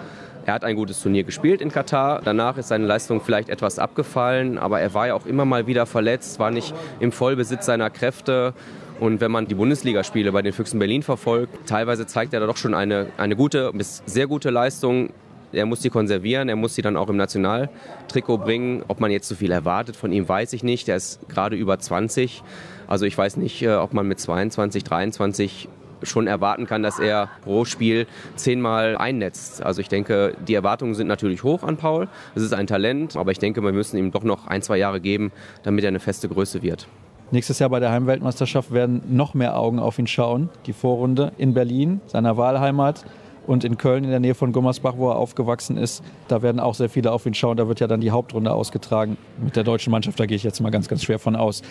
Er 0.45 0.53
hat 0.53 0.63
ein 0.63 0.75
gutes 0.75 1.01
Turnier 1.01 1.23
gespielt 1.23 1.61
in 1.61 1.71
Katar. 1.71 2.21
Danach 2.23 2.57
ist 2.57 2.69
seine 2.69 2.85
Leistung 2.85 3.21
vielleicht 3.21 3.49
etwas 3.49 3.77
abgefallen, 3.77 4.57
aber 4.57 4.79
er 4.79 4.93
war 4.93 5.07
ja 5.07 5.13
auch 5.13 5.25
immer 5.25 5.45
mal 5.45 5.67
wieder 5.67 5.85
verletzt, 5.85 6.39
war 6.39 6.51
nicht 6.51 6.73
im 6.99 7.11
Vollbesitz 7.11 7.65
seiner 7.65 7.89
Kräfte. 7.89 8.53
Und 8.99 9.21
wenn 9.21 9.31
man 9.31 9.47
die 9.47 9.55
Bundesligaspiele 9.55 10.31
bei 10.31 10.41
den 10.41 10.53
Füchsen 10.53 10.79
Berlin 10.79 11.03
verfolgt, 11.03 11.67
teilweise 11.67 12.05
zeigt 12.05 12.33
er 12.33 12.39
da 12.39 12.45
doch 12.45 12.57
schon 12.57 12.73
eine, 12.73 13.07
eine 13.17 13.35
gute 13.35 13.71
bis 13.73 14.03
sehr 14.05 14.27
gute 14.27 14.49
Leistung. 14.49 15.09
Er 15.53 15.65
muss 15.65 15.81
sie 15.81 15.89
konservieren, 15.89 16.49
er 16.49 16.55
muss 16.55 16.75
sie 16.75 16.81
dann 16.81 16.97
auch 16.97 17.09
im 17.09 17.17
Nationaltrikot 17.17 18.39
bringen. 18.39 18.83
Ob 18.87 18.99
man 18.99 19.11
jetzt 19.11 19.27
so 19.27 19.35
viel 19.35 19.51
erwartet 19.51 19.95
von 19.95 20.11
ihm, 20.11 20.27
weiß 20.27 20.53
ich 20.53 20.63
nicht. 20.63 20.87
Er 20.89 20.95
ist 20.95 21.27
gerade 21.29 21.55
über 21.55 21.79
20. 21.79 22.43
Also 22.87 23.05
ich 23.05 23.17
weiß 23.17 23.37
nicht, 23.37 23.61
äh, 23.61 23.75
ob 23.75 23.93
man 23.93 24.07
mit 24.07 24.19
22, 24.19 24.83
23 24.83 25.69
schon 26.03 26.27
erwarten 26.27 26.65
kann, 26.65 26.83
dass 26.83 26.99
er 26.99 27.29
pro 27.43 27.65
Spiel 27.65 28.07
zehnmal 28.35 28.97
einnetzt. 28.97 29.61
Also 29.63 29.81
ich 29.81 29.89
denke, 29.89 30.35
die 30.47 30.53
Erwartungen 30.53 30.95
sind 30.95 31.07
natürlich 31.07 31.43
hoch 31.43 31.63
an 31.63 31.77
Paul. 31.77 32.07
Es 32.35 32.41
ist 32.41 32.53
ein 32.53 32.67
Talent, 32.67 33.15
aber 33.15 33.31
ich 33.31 33.39
denke, 33.39 33.61
wir 33.61 33.71
müssen 33.71 33.97
ihm 33.97 34.11
doch 34.11 34.23
noch 34.23 34.47
ein, 34.47 34.61
zwei 34.61 34.77
Jahre 34.77 34.99
geben, 34.99 35.31
damit 35.63 35.83
er 35.83 35.89
eine 35.89 35.99
feste 35.99 36.27
Größe 36.27 36.61
wird. 36.61 36.87
Nächstes 37.33 37.59
Jahr 37.59 37.69
bei 37.69 37.79
der 37.79 37.91
Heimweltmeisterschaft 37.91 38.73
werden 38.73 39.03
noch 39.09 39.33
mehr 39.33 39.57
Augen 39.57 39.79
auf 39.79 39.97
ihn 39.97 40.07
schauen. 40.07 40.49
Die 40.65 40.73
Vorrunde 40.73 41.31
in 41.37 41.53
Berlin, 41.53 42.01
seiner 42.07 42.35
Wahlheimat, 42.35 43.05
und 43.47 43.63
in 43.63 43.77
Köln 43.77 44.03
in 44.03 44.09
der 44.09 44.19
Nähe 44.19 44.35
von 44.35 44.51
Gummersbach, 44.51 44.93
wo 44.97 45.09
er 45.09 45.15
aufgewachsen 45.15 45.77
ist. 45.77 46.03
Da 46.27 46.41
werden 46.41 46.59
auch 46.59 46.75
sehr 46.75 46.89
viele 46.89 47.11
auf 47.11 47.25
ihn 47.25 47.33
schauen. 47.33 47.57
Da 47.57 47.67
wird 47.67 47.79
ja 47.79 47.87
dann 47.87 48.01
die 48.01 48.11
Hauptrunde 48.11 48.51
ausgetragen 48.53 49.17
mit 49.43 49.55
der 49.55 49.63
deutschen 49.63 49.91
Mannschaft. 49.91 50.19
Da 50.19 50.25
gehe 50.25 50.35
ich 50.37 50.43
jetzt 50.43 50.59
mal 50.61 50.69
ganz, 50.69 50.87
ganz 50.87 51.03
schwer 51.03 51.19
von 51.19 51.35
aus. 51.35 51.61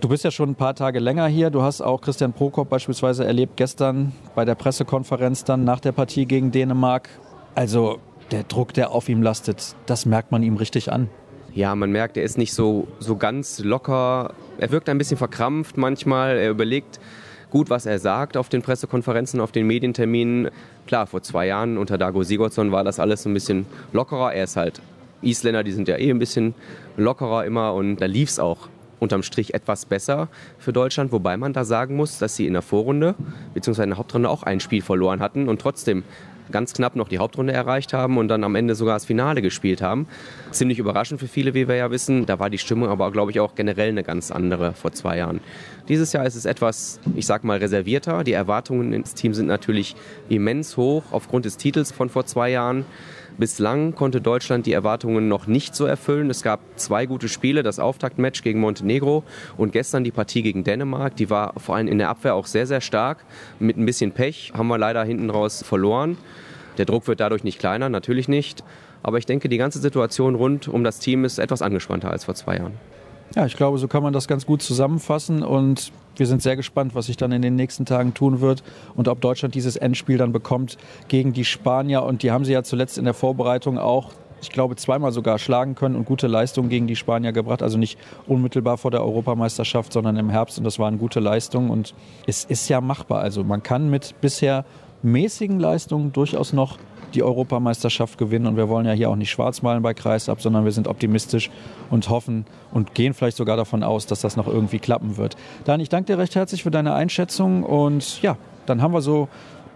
Du 0.00 0.08
bist 0.08 0.24
ja 0.24 0.30
schon 0.30 0.50
ein 0.50 0.54
paar 0.54 0.74
Tage 0.74 0.98
länger 0.98 1.26
hier. 1.26 1.50
Du 1.50 1.62
hast 1.62 1.82
auch 1.82 2.00
Christian 2.00 2.32
Prokop 2.32 2.70
beispielsweise 2.70 3.24
erlebt 3.24 3.56
gestern 3.56 4.12
bei 4.34 4.44
der 4.44 4.54
Pressekonferenz 4.54 5.44
dann 5.44 5.64
nach 5.64 5.80
der 5.80 5.92
Partie 5.92 6.24
gegen 6.24 6.52
Dänemark. 6.52 7.08
Also 7.54 7.98
der 8.30 8.44
Druck, 8.44 8.72
der 8.72 8.92
auf 8.92 9.08
ihm 9.08 9.22
lastet, 9.22 9.74
das 9.86 10.06
merkt 10.06 10.32
man 10.32 10.42
ihm 10.42 10.56
richtig 10.56 10.90
an. 10.90 11.10
Ja, 11.52 11.74
man 11.74 11.90
merkt, 11.90 12.16
er 12.16 12.22
ist 12.22 12.38
nicht 12.38 12.54
so, 12.54 12.86
so 12.98 13.16
ganz 13.16 13.58
locker. 13.58 14.34
Er 14.58 14.70
wirkt 14.70 14.88
ein 14.88 14.98
bisschen 14.98 15.16
verkrampft 15.16 15.76
manchmal. 15.76 16.38
Er 16.38 16.50
überlegt 16.50 17.00
gut, 17.50 17.70
was 17.70 17.86
er 17.86 17.98
sagt 17.98 18.36
auf 18.36 18.48
den 18.48 18.62
Pressekonferenzen, 18.62 19.40
auf 19.40 19.52
den 19.52 19.66
Medienterminen. 19.66 20.50
Klar, 20.86 21.06
vor 21.06 21.22
zwei 21.22 21.46
Jahren 21.46 21.78
unter 21.78 21.98
Dago 21.98 22.22
Sigurdsson 22.22 22.72
war 22.72 22.84
das 22.84 22.98
alles 22.98 23.26
ein 23.26 23.34
bisschen 23.34 23.66
lockerer. 23.92 24.32
Er 24.32 24.44
ist 24.44 24.56
halt 24.56 24.80
Isländer, 25.22 25.62
die 25.62 25.72
sind 25.72 25.88
ja 25.88 25.96
eh 25.96 26.10
ein 26.10 26.18
bisschen 26.18 26.54
lockerer 26.96 27.44
immer 27.44 27.74
und 27.74 27.96
da 27.96 28.06
lief 28.06 28.30
es 28.30 28.38
auch 28.38 28.68
unterm 28.98 29.22
Strich 29.22 29.54
etwas 29.54 29.86
besser 29.86 30.28
für 30.58 30.72
Deutschland, 30.72 31.10
wobei 31.12 31.36
man 31.36 31.52
da 31.52 31.64
sagen 31.64 31.96
muss, 31.96 32.18
dass 32.18 32.36
sie 32.36 32.46
in 32.46 32.52
der 32.52 32.62
Vorrunde 32.62 33.14
bzw. 33.54 33.82
in 33.82 33.90
der 33.90 33.98
Hauptrunde 33.98 34.28
auch 34.28 34.42
ein 34.42 34.60
Spiel 34.60 34.82
verloren 34.82 35.20
hatten 35.20 35.48
und 35.48 35.60
trotzdem 35.60 36.04
ganz 36.50 36.72
knapp 36.74 36.96
noch 36.96 37.08
die 37.08 37.18
Hauptrunde 37.18 37.52
erreicht 37.52 37.92
haben 37.92 38.18
und 38.18 38.28
dann 38.28 38.44
am 38.44 38.54
Ende 38.54 38.74
sogar 38.74 38.96
das 38.96 39.04
Finale 39.04 39.42
gespielt 39.42 39.82
haben. 39.82 40.06
Ziemlich 40.50 40.78
überraschend 40.78 41.20
für 41.20 41.28
viele, 41.28 41.54
wie 41.54 41.68
wir 41.68 41.76
ja 41.76 41.90
wissen. 41.90 42.26
Da 42.26 42.38
war 42.38 42.50
die 42.50 42.58
Stimmung 42.58 42.88
aber, 42.88 43.10
glaube 43.10 43.30
ich, 43.30 43.40
auch 43.40 43.54
generell 43.54 43.88
eine 43.88 44.02
ganz 44.02 44.30
andere 44.30 44.72
vor 44.72 44.92
zwei 44.92 45.18
Jahren. 45.18 45.40
Dieses 45.88 46.12
Jahr 46.12 46.26
ist 46.26 46.36
es 46.36 46.44
etwas, 46.44 47.00
ich 47.16 47.26
sag 47.26 47.44
mal, 47.44 47.58
reservierter. 47.58 48.24
Die 48.24 48.32
Erwartungen 48.32 48.92
ins 48.92 49.14
Team 49.14 49.34
sind 49.34 49.46
natürlich 49.46 49.96
immens 50.28 50.76
hoch 50.76 51.04
aufgrund 51.10 51.44
des 51.44 51.56
Titels 51.56 51.92
von 51.92 52.08
vor 52.08 52.26
zwei 52.26 52.50
Jahren. 52.50 52.84
Bislang 53.38 53.94
konnte 53.94 54.20
Deutschland 54.20 54.66
die 54.66 54.72
Erwartungen 54.72 55.28
noch 55.28 55.46
nicht 55.46 55.74
so 55.74 55.86
erfüllen. 55.86 56.30
Es 56.30 56.42
gab 56.42 56.60
zwei 56.76 57.06
gute 57.06 57.28
Spiele, 57.28 57.62
das 57.62 57.78
Auftaktmatch 57.78 58.42
gegen 58.42 58.60
Montenegro 58.60 59.24
und 59.56 59.72
gestern 59.72 60.04
die 60.04 60.10
Partie 60.10 60.42
gegen 60.42 60.64
Dänemark. 60.64 61.16
Die 61.16 61.30
war 61.30 61.54
vor 61.56 61.76
allem 61.76 61.88
in 61.88 61.98
der 61.98 62.08
Abwehr 62.08 62.34
auch 62.34 62.46
sehr, 62.46 62.66
sehr 62.66 62.80
stark. 62.80 63.24
Mit 63.58 63.76
ein 63.76 63.86
bisschen 63.86 64.12
Pech 64.12 64.52
haben 64.56 64.68
wir 64.68 64.78
leider 64.78 65.04
hinten 65.04 65.30
raus 65.30 65.64
verloren. 65.66 66.18
Der 66.78 66.84
Druck 66.84 67.08
wird 67.08 67.20
dadurch 67.20 67.44
nicht 67.44 67.58
kleiner, 67.58 67.88
natürlich 67.88 68.28
nicht. 68.28 68.64
Aber 69.02 69.18
ich 69.18 69.26
denke, 69.26 69.48
die 69.48 69.58
ganze 69.58 69.78
Situation 69.78 70.34
rund 70.34 70.68
um 70.68 70.84
das 70.84 70.98
Team 70.98 71.24
ist 71.24 71.38
etwas 71.38 71.62
angespannter 71.62 72.10
als 72.10 72.24
vor 72.24 72.34
zwei 72.34 72.56
Jahren. 72.56 72.74
Ja, 73.34 73.46
ich 73.46 73.56
glaube, 73.56 73.78
so 73.78 73.86
kann 73.86 74.02
man 74.02 74.12
das 74.12 74.26
ganz 74.26 74.44
gut 74.44 74.60
zusammenfassen 74.60 75.42
und 75.42 75.92
wir 76.20 76.26
sind 76.26 76.42
sehr 76.42 76.54
gespannt, 76.54 76.94
was 76.94 77.06
sich 77.06 77.16
dann 77.16 77.32
in 77.32 77.42
den 77.42 77.56
nächsten 77.56 77.86
Tagen 77.86 78.14
tun 78.14 78.40
wird 78.40 78.62
und 78.94 79.08
ob 79.08 79.20
Deutschland 79.20 79.54
dieses 79.56 79.76
Endspiel 79.76 80.18
dann 80.18 80.32
bekommt 80.32 80.76
gegen 81.08 81.32
die 81.32 81.44
Spanier. 81.44 82.04
Und 82.04 82.22
die 82.22 82.30
haben 82.30 82.44
sie 82.44 82.52
ja 82.52 82.62
zuletzt 82.62 82.98
in 82.98 83.04
der 83.04 83.14
Vorbereitung 83.14 83.78
auch 83.78 84.12
ich 84.42 84.50
glaube, 84.50 84.76
zweimal 84.76 85.12
sogar 85.12 85.38
schlagen 85.38 85.74
können 85.74 85.96
und 85.96 86.06
gute 86.06 86.26
Leistungen 86.26 86.68
gegen 86.68 86.86
die 86.86 86.96
Spanier 86.96 87.32
gebracht. 87.32 87.62
Also 87.62 87.78
nicht 87.78 87.98
unmittelbar 88.26 88.78
vor 88.78 88.90
der 88.90 89.02
Europameisterschaft, 89.02 89.92
sondern 89.92 90.16
im 90.16 90.30
Herbst. 90.30 90.58
Und 90.58 90.64
das 90.64 90.78
waren 90.78 90.98
gute 90.98 91.20
Leistungen. 91.20 91.70
Und 91.70 91.94
es 92.26 92.44
ist 92.44 92.68
ja 92.68 92.80
machbar. 92.80 93.20
Also 93.20 93.44
man 93.44 93.62
kann 93.62 93.90
mit 93.90 94.14
bisher 94.20 94.64
mäßigen 95.02 95.58
Leistungen 95.58 96.12
durchaus 96.12 96.52
noch 96.52 96.78
die 97.14 97.22
Europameisterschaft 97.22 98.18
gewinnen. 98.18 98.46
Und 98.46 98.56
wir 98.56 98.68
wollen 98.68 98.86
ja 98.86 98.92
hier 98.92 99.10
auch 99.10 99.16
nicht 99.16 99.30
schwarz 99.30 99.62
malen 99.62 99.82
bei 99.82 99.94
Kreisab, 99.94 100.40
sondern 100.40 100.64
wir 100.64 100.72
sind 100.72 100.88
optimistisch 100.88 101.50
und 101.90 102.08
hoffen 102.08 102.46
und 102.72 102.94
gehen 102.94 103.14
vielleicht 103.14 103.36
sogar 103.36 103.56
davon 103.56 103.82
aus, 103.82 104.06
dass 104.06 104.20
das 104.20 104.36
noch 104.36 104.46
irgendwie 104.46 104.78
klappen 104.78 105.16
wird. 105.16 105.36
Dan, 105.64 105.80
ich 105.80 105.88
danke 105.88 106.12
dir 106.12 106.18
recht 106.18 106.34
herzlich 106.34 106.62
für 106.62 106.70
deine 106.70 106.94
Einschätzung 106.94 107.64
und 107.64 108.22
ja, 108.22 108.36
dann 108.66 108.82
haben 108.82 108.94
wir 108.94 109.00
so 109.00 109.28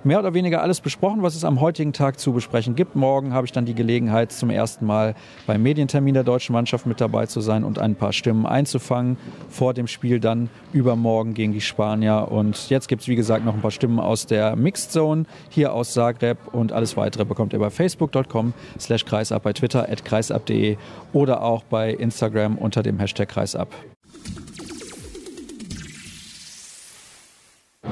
mehr 0.05 0.19
oder 0.19 0.35
weniger 0.35 0.63
alles 0.63 0.81
besprochen, 0.81 1.23
was 1.23 1.35
es 1.35 1.45
am 1.45 1.61
heutigen 1.61 1.93
Tag 1.93 2.19
zu 2.19 2.33
besprechen 2.33 2.75
gibt. 2.75 2.97
Morgen 2.97 3.33
habe 3.33 3.47
ich 3.47 3.53
dann 3.53 3.65
die 3.65 3.75
Gelegenheit, 3.75 4.33
zum 4.33 4.51
ersten 4.51 4.87
Mal 4.87 5.15
beim 5.47 5.63
Medientermin 5.63 6.15
der 6.15 6.25
deutschen 6.25 6.53
Mannschaft 6.53 6.87
mit 6.87 7.01
dabei 7.01 7.27
zu 7.27 7.41
sein 7.41 7.65
und 7.65 7.79
ein 7.79 7.95
paar 7.95 8.13
Stimmen 8.13 8.47
einzufangen. 8.47 9.17
Vor 9.49 9.75
dem 9.75 9.87
Spiel 9.87 10.21
dann 10.21 10.51
übermorgen 10.73 11.35
gegen 11.35 11.53
die 11.53 11.61
Spanier. 11.61 12.29
Und 12.31 12.71
jetzt 12.71 12.89
gibt 12.89 13.03
es, 13.03 13.09
wie 13.09 13.17
gesagt, 13.17 13.45
noch 13.45 13.55
ein 13.55 13.61
paar 13.61 13.71
Stimmen 13.71 13.99
aus 13.99 14.27
der 14.27 14.57
Mixed 14.57 14.93
Zone 14.93 15.25
hier 15.49 15.73
aus 15.73 15.93
Zagreb. 15.93 16.39
Und 16.53 16.73
alles 16.73 16.97
weitere 16.97 17.25
bekommt 17.25 17.53
ihr 17.53 17.59
bei 17.59 17.71
facebook.com 17.71 18.53
slash 18.79 19.05
kreisab, 19.05 19.43
bei 19.43 19.53
Twitter 19.53 19.89
at 19.89 20.05
kreisab.de 20.05 20.77
oder 21.13 21.43
auch 21.43 21.65
bei 21.65 21.91
Instagram 21.91 22.59
unter 22.59 22.83
dem 22.83 22.99
Hashtag 22.99 23.29
kreisab. 23.29 23.69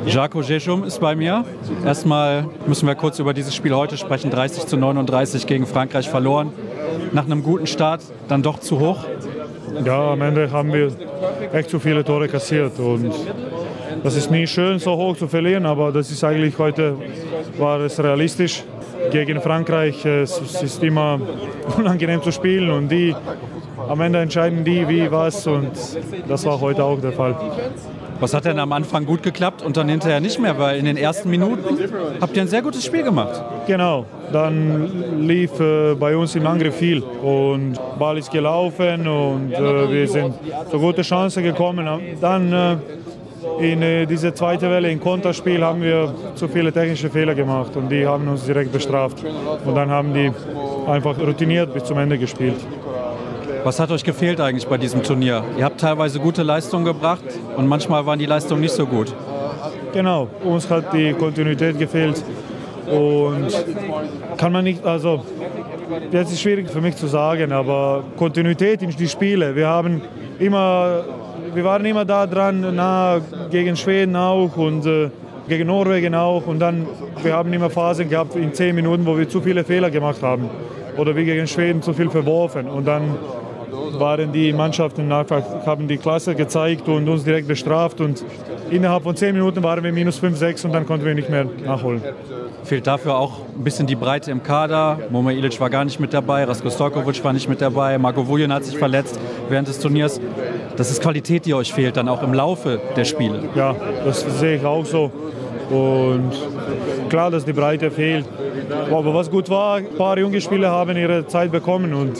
Jaco 0.06 0.42
Jejum 0.42 0.84
ist 0.84 1.00
bei 1.00 1.14
mir. 1.14 1.44
Erstmal 1.84 2.46
müssen 2.66 2.86
wir 2.86 2.94
kurz 2.94 3.18
über 3.18 3.32
dieses 3.32 3.54
Spiel 3.54 3.74
heute 3.74 3.96
sprechen. 3.96 4.30
30 4.30 4.66
zu 4.66 4.76
39 4.76 5.46
gegen 5.46 5.66
Frankreich 5.66 6.08
verloren. 6.08 6.52
Nach 7.12 7.24
einem 7.24 7.42
guten 7.42 7.66
Start 7.66 8.02
dann 8.28 8.42
doch 8.42 8.58
zu 8.58 8.80
hoch. 8.80 9.04
Ja, 9.84 10.12
am 10.12 10.22
Ende 10.22 10.50
haben 10.50 10.72
wir 10.72 10.92
echt 11.52 11.70
zu 11.70 11.78
viele 11.78 12.04
Tore 12.04 12.28
kassiert 12.28 12.78
und 12.78 13.12
das 14.02 14.16
ist 14.16 14.30
nie 14.30 14.46
schön, 14.46 14.78
so 14.78 14.96
hoch 14.96 15.16
zu 15.16 15.28
verlieren, 15.28 15.64
aber 15.64 15.92
das 15.92 16.10
ist 16.10 16.24
eigentlich 16.24 16.58
heute 16.58 16.96
war 17.58 17.80
es 17.80 18.02
realistisch. 18.02 18.64
Gegen 19.10 19.40
Frankreich 19.40 20.04
es 20.04 20.38
ist 20.62 20.82
immer 20.82 21.20
unangenehm 21.78 22.22
zu 22.22 22.32
spielen 22.32 22.70
und 22.70 22.88
die 22.88 23.14
am 23.88 24.00
Ende 24.00 24.20
entscheiden 24.20 24.64
die 24.64 24.86
wie 24.88 25.10
was 25.10 25.46
und 25.46 25.70
das 26.28 26.44
war 26.44 26.60
heute 26.60 26.84
auch 26.84 27.00
der 27.00 27.12
Fall. 27.12 27.34
Was 28.22 28.34
hat 28.34 28.44
denn 28.44 28.60
am 28.60 28.70
Anfang 28.70 29.04
gut 29.04 29.24
geklappt 29.24 29.62
und 29.62 29.76
dann 29.76 29.88
hinterher 29.88 30.20
nicht 30.20 30.38
mehr? 30.38 30.56
Weil 30.56 30.78
in 30.78 30.84
den 30.84 30.96
ersten 30.96 31.28
Minuten 31.28 31.76
habt 32.20 32.36
ihr 32.36 32.42
ein 32.42 32.46
sehr 32.46 32.62
gutes 32.62 32.84
Spiel 32.84 33.02
gemacht. 33.02 33.42
Genau, 33.66 34.06
dann 34.32 35.26
lief 35.26 35.58
äh, 35.58 35.96
bei 35.96 36.16
uns 36.16 36.36
im 36.36 36.46
Angriff 36.46 36.76
viel 36.76 37.02
und 37.02 37.74
Ball 37.98 38.18
ist 38.18 38.30
gelaufen 38.30 39.08
und 39.08 39.52
äh, 39.52 39.90
wir 39.90 40.06
sind 40.06 40.34
zu 40.70 40.78
gute 40.78 41.02
Chancen 41.02 41.42
gekommen. 41.42 41.84
Dann 42.20 42.52
äh, 42.52 42.76
in 43.58 43.82
äh, 43.82 44.06
dieser 44.06 44.32
zweiten 44.32 44.70
Welle 44.70 44.88
im 44.88 45.00
Konterspiel 45.00 45.60
haben 45.64 45.82
wir 45.82 46.14
zu 46.36 46.46
viele 46.46 46.72
technische 46.72 47.10
Fehler 47.10 47.34
gemacht 47.34 47.74
und 47.74 47.88
die 47.88 48.06
haben 48.06 48.28
uns 48.28 48.44
direkt 48.44 48.70
bestraft. 48.70 49.24
Und 49.64 49.74
dann 49.74 49.90
haben 49.90 50.14
die 50.14 50.30
einfach 50.88 51.18
routiniert 51.18 51.74
bis 51.74 51.82
zum 51.82 51.98
Ende 51.98 52.16
gespielt. 52.18 52.60
Was 53.64 53.78
hat 53.78 53.92
euch 53.92 54.02
gefehlt 54.02 54.40
eigentlich 54.40 54.66
bei 54.66 54.76
diesem 54.76 55.04
Turnier? 55.04 55.44
Ihr 55.56 55.64
habt 55.64 55.80
teilweise 55.80 56.18
gute 56.18 56.42
Leistungen 56.42 56.84
gebracht 56.84 57.22
und 57.56 57.68
manchmal 57.68 58.04
waren 58.06 58.18
die 58.18 58.26
Leistungen 58.26 58.60
nicht 58.60 58.74
so 58.74 58.86
gut. 58.86 59.14
Genau, 59.92 60.28
uns 60.42 60.68
hat 60.68 60.92
die 60.92 61.12
Kontinuität 61.12 61.78
gefehlt 61.78 62.24
und 62.90 63.46
kann 64.36 64.52
man 64.52 64.64
nicht, 64.64 64.84
also 64.84 65.24
jetzt 66.10 66.32
ist 66.32 66.40
schwierig 66.40 66.70
für 66.70 66.80
mich 66.80 66.96
zu 66.96 67.06
sagen, 67.06 67.52
aber 67.52 68.02
Kontinuität 68.16 68.82
in 68.82 68.90
die 68.90 69.08
Spiele. 69.08 69.54
Wir 69.54 69.68
haben 69.68 70.02
immer, 70.40 71.04
wir 71.54 71.62
waren 71.62 71.84
immer 71.84 72.04
da 72.04 72.26
dran, 72.26 72.74
nah 72.74 73.20
gegen 73.50 73.76
Schweden 73.76 74.16
auch 74.16 74.56
und 74.56 74.84
äh, 74.86 75.10
gegen 75.48 75.68
Norwegen 75.68 76.16
auch 76.16 76.46
und 76.46 76.58
dann 76.58 76.86
wir 77.22 77.34
haben 77.34 77.52
immer 77.52 77.70
Phasen 77.70 78.08
gehabt 78.08 78.34
in 78.34 78.52
zehn 78.54 78.74
Minuten, 78.74 79.06
wo 79.06 79.16
wir 79.16 79.28
zu 79.28 79.40
viele 79.40 79.62
Fehler 79.62 79.90
gemacht 79.90 80.22
haben 80.22 80.50
oder 80.96 81.14
wie 81.14 81.24
gegen 81.24 81.46
Schweden 81.46 81.80
zu 81.82 81.92
viel 81.92 82.10
verworfen 82.10 82.66
und 82.68 82.86
dann 82.86 83.16
waren 83.98 84.32
die 84.32 84.52
Mannschaften 84.52 85.10
einfach, 85.12 85.42
haben 85.66 85.88
die 85.88 85.98
Klasse 85.98 86.34
gezeigt 86.34 86.88
und 86.88 87.08
uns 87.08 87.24
direkt 87.24 87.48
bestraft. 87.48 88.00
Und 88.00 88.24
innerhalb 88.70 89.02
von 89.02 89.16
zehn 89.16 89.34
Minuten 89.34 89.62
waren 89.62 89.82
wir 89.82 89.92
minus 89.92 90.18
5, 90.18 90.36
6 90.36 90.64
und 90.66 90.72
dann 90.72 90.86
konnten 90.86 91.04
wir 91.04 91.14
nicht 91.14 91.30
mehr 91.30 91.46
nachholen. 91.64 92.02
Fehlt 92.64 92.86
dafür 92.86 93.16
auch 93.16 93.40
ein 93.56 93.64
bisschen 93.64 93.86
die 93.86 93.96
Breite 93.96 94.30
im 94.30 94.42
Kader. 94.42 94.98
Momo 95.10 95.30
Ilic 95.30 95.60
war 95.60 95.70
gar 95.70 95.84
nicht 95.84 95.98
mit 96.00 96.14
dabei, 96.14 96.44
Rasko 96.44 96.70
Stojkovic 96.70 97.22
war 97.24 97.32
nicht 97.32 97.48
mit 97.48 97.60
dabei, 97.60 97.98
Marco 97.98 98.26
Vujan 98.26 98.52
hat 98.52 98.64
sich 98.64 98.78
verletzt 98.78 99.18
während 99.48 99.68
des 99.68 99.78
Turniers. 99.78 100.20
Das 100.76 100.90
ist 100.90 101.02
Qualität, 101.02 101.44
die 101.44 101.54
euch 101.54 101.72
fehlt, 101.72 101.96
dann 101.96 102.08
auch 102.08 102.22
im 102.22 102.32
Laufe 102.32 102.80
der 102.96 103.04
Spiele. 103.04 103.40
Ja, 103.54 103.74
das 104.04 104.20
sehe 104.38 104.56
ich 104.56 104.64
auch 104.64 104.86
so. 104.86 105.10
Und 105.70 106.32
klar, 107.08 107.30
dass 107.30 107.44
die 107.44 107.52
Breite 107.52 107.90
fehlt. 107.90 108.26
Aber 108.90 109.14
was 109.14 109.30
gut 109.30 109.50
war, 109.50 109.76
ein 109.76 109.86
paar 109.96 110.18
junge 110.18 110.40
Spieler 110.40 110.70
haben 110.70 110.96
ihre 110.96 111.26
Zeit 111.26 111.50
bekommen 111.50 111.94
und 111.94 112.16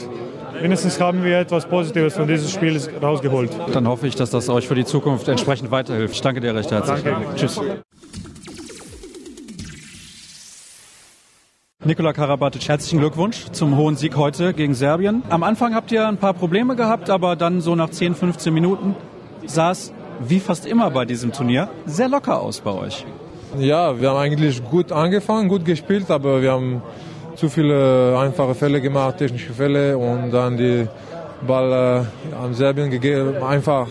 mindestens 0.61 0.99
haben 0.99 1.23
wir 1.23 1.39
etwas 1.39 1.65
Positives 1.65 2.15
von 2.15 2.27
diesem 2.27 2.49
Spiel 2.49 2.79
rausgeholt. 3.01 3.51
Dann 3.73 3.87
hoffe 3.87 4.07
ich, 4.07 4.15
dass 4.15 4.29
das 4.29 4.49
euch 4.49 4.67
für 4.67 4.75
die 4.75 4.85
Zukunft 4.85 5.27
entsprechend 5.27 5.71
weiterhilft. 5.71 6.15
Ich 6.15 6.21
danke 6.21 6.41
dir 6.41 6.55
recht 6.55 6.71
herzlich. 6.71 7.03
Danke. 7.03 7.35
Tschüss. 7.35 7.59
Nikola 11.85 12.13
Karabatic, 12.13 12.69
herzlichen 12.69 12.99
Glückwunsch 12.99 13.47
zum 13.51 13.75
hohen 13.75 13.97
Sieg 13.97 14.15
heute 14.15 14.53
gegen 14.53 14.73
Serbien. 14.73 15.21
Am 15.29 15.43
Anfang 15.43 15.75
habt 15.75 15.91
ihr 15.91 16.07
ein 16.07 16.15
paar 16.15 16.33
Probleme 16.33 16.77
gehabt, 16.77 17.09
aber 17.09 17.35
dann 17.35 17.59
so 17.59 17.75
nach 17.75 17.89
10, 17.89 18.15
15 18.15 18.53
Minuten 18.53 18.95
sah 19.45 19.71
es, 19.71 19.91
wie 20.21 20.39
fast 20.39 20.65
immer 20.65 20.89
bei 20.91 21.03
diesem 21.03 21.33
Turnier, 21.33 21.67
sehr 21.85 22.07
locker 22.07 22.39
aus 22.39 22.61
bei 22.61 22.71
euch. 22.71 23.05
Ja, 23.59 23.99
wir 23.99 24.11
haben 24.11 24.17
eigentlich 24.17 24.63
gut 24.63 24.93
angefangen, 24.93 25.49
gut 25.49 25.65
gespielt, 25.65 26.09
aber 26.09 26.41
wir 26.41 26.53
haben 26.53 26.81
zu 27.35 27.49
viele 27.49 28.17
einfache 28.17 28.55
Fälle 28.55 28.81
gemacht, 28.81 29.17
technische 29.17 29.53
Fälle 29.53 29.97
und 29.97 30.31
dann 30.31 30.57
die 30.57 30.87
Ball 31.45 32.05
äh, 32.31 32.35
an 32.35 32.53
Serbien 32.53 32.89
gegeben, 32.89 33.43
einfach 33.43 33.87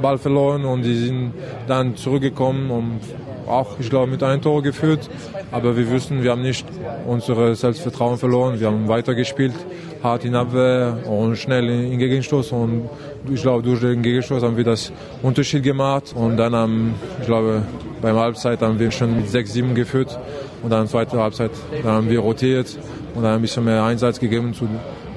Ball 0.00 0.18
verloren 0.18 0.64
und 0.64 0.82
die 0.82 0.94
sind 0.94 1.32
dann 1.66 1.96
zurückgekommen 1.96 2.70
und 2.70 3.00
auch, 3.46 3.78
ich 3.78 3.90
glaube, 3.90 4.10
mit 4.10 4.22
einem 4.22 4.40
Tor 4.40 4.62
geführt. 4.62 5.08
Aber 5.50 5.76
wir 5.76 5.90
wussten, 5.90 6.22
wir 6.22 6.30
haben 6.30 6.42
nicht 6.42 6.66
unser 7.06 7.54
Selbstvertrauen 7.54 8.18
verloren. 8.18 8.58
Wir 8.58 8.68
haben 8.68 8.88
weitergespielt, 8.88 9.54
hart 10.02 10.24
in 10.24 10.34
Abwehr 10.34 10.98
und 11.06 11.36
schnell 11.36 11.68
in 11.68 11.98
Gegenstoß. 11.98 12.52
Und 12.52 12.88
ich 13.30 13.42
glaube, 13.42 13.62
durch 13.62 13.80
den 13.80 14.02
Gegenstoß 14.02 14.42
haben 14.42 14.56
wir 14.56 14.64
das 14.64 14.92
Unterschied 15.22 15.62
gemacht. 15.62 16.14
Und 16.14 16.36
dann 16.36 16.54
haben, 16.54 16.94
ich 17.20 17.26
glaube, 17.26 17.62
beim 18.00 18.16
Halbzeit 18.16 18.62
haben 18.62 18.78
wir 18.78 18.90
schon 18.90 19.16
mit 19.16 19.26
6-7 19.26 19.74
geführt. 19.74 20.18
Und 20.62 20.70
dann 20.70 20.86
zweite 20.86 21.18
Halbzeit, 21.18 21.50
dann 21.82 21.92
haben 21.92 22.08
wir 22.08 22.20
rotiert 22.20 22.78
und 23.14 23.24
ein 23.24 23.40
bisschen 23.40 23.64
mehr 23.64 23.82
Einsatz 23.84 24.20
gegeben 24.20 24.54
zu 24.54 24.68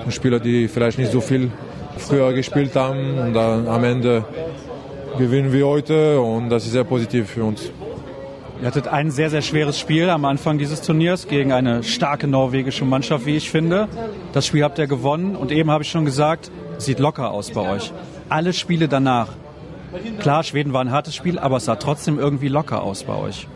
Spielern, 0.10 0.42
die 0.42 0.68
vielleicht 0.68 0.98
nicht 0.98 1.12
so 1.12 1.22
viel 1.22 1.52
früher 1.98 2.34
gespielt 2.34 2.76
haben. 2.76 3.18
Und 3.18 3.34
dann 3.34 3.68
am 3.68 3.84
Ende 3.84 4.26
gewinnen 5.18 5.54
wir 5.54 5.68
heute 5.68 6.20
und 6.20 6.50
das 6.50 6.66
ist 6.66 6.72
sehr 6.74 6.84
positiv 6.84 7.30
für 7.30 7.44
uns. 7.44 7.72
Ihr 8.62 8.68
hattet 8.68 8.88
ein 8.88 9.12
sehr, 9.12 9.30
sehr 9.30 9.42
schweres 9.42 9.78
Spiel 9.78 10.10
am 10.10 10.24
Anfang 10.24 10.58
dieses 10.58 10.82
Turniers 10.82 11.28
gegen 11.28 11.52
eine 11.52 11.84
starke 11.84 12.26
norwegische 12.26 12.86
Mannschaft, 12.86 13.26
wie 13.26 13.36
ich 13.36 13.52
finde. 13.52 13.88
Das 14.34 14.46
Spiel 14.46 14.64
habt 14.64 14.80
ihr 14.80 14.88
gewonnen 14.88 15.36
und 15.36 15.52
eben 15.52 15.70
habe 15.72 15.84
ich 15.84 15.90
schon 15.90 16.06
gesagt, 16.06 16.52
sieht 16.78 17.00
locker 17.00 17.32
aus 17.32 17.52
bei 17.52 17.70
euch. 17.70 17.92
Alle 18.30 18.54
Spiele 18.54 18.88
danach. 18.88 19.28
Klar, 20.20 20.44
Schweden 20.44 20.74
war 20.74 20.82
ein 20.82 20.92
hartes 20.92 21.16
Spiel, 21.16 21.40
aber 21.40 21.58
es 21.58 21.66
sah 21.66 21.76
trotzdem 21.76 22.20
irgendwie 22.20 22.48
locker 22.48 22.84
aus 22.84 23.04
bei 23.04 23.16
euch. 23.16 23.48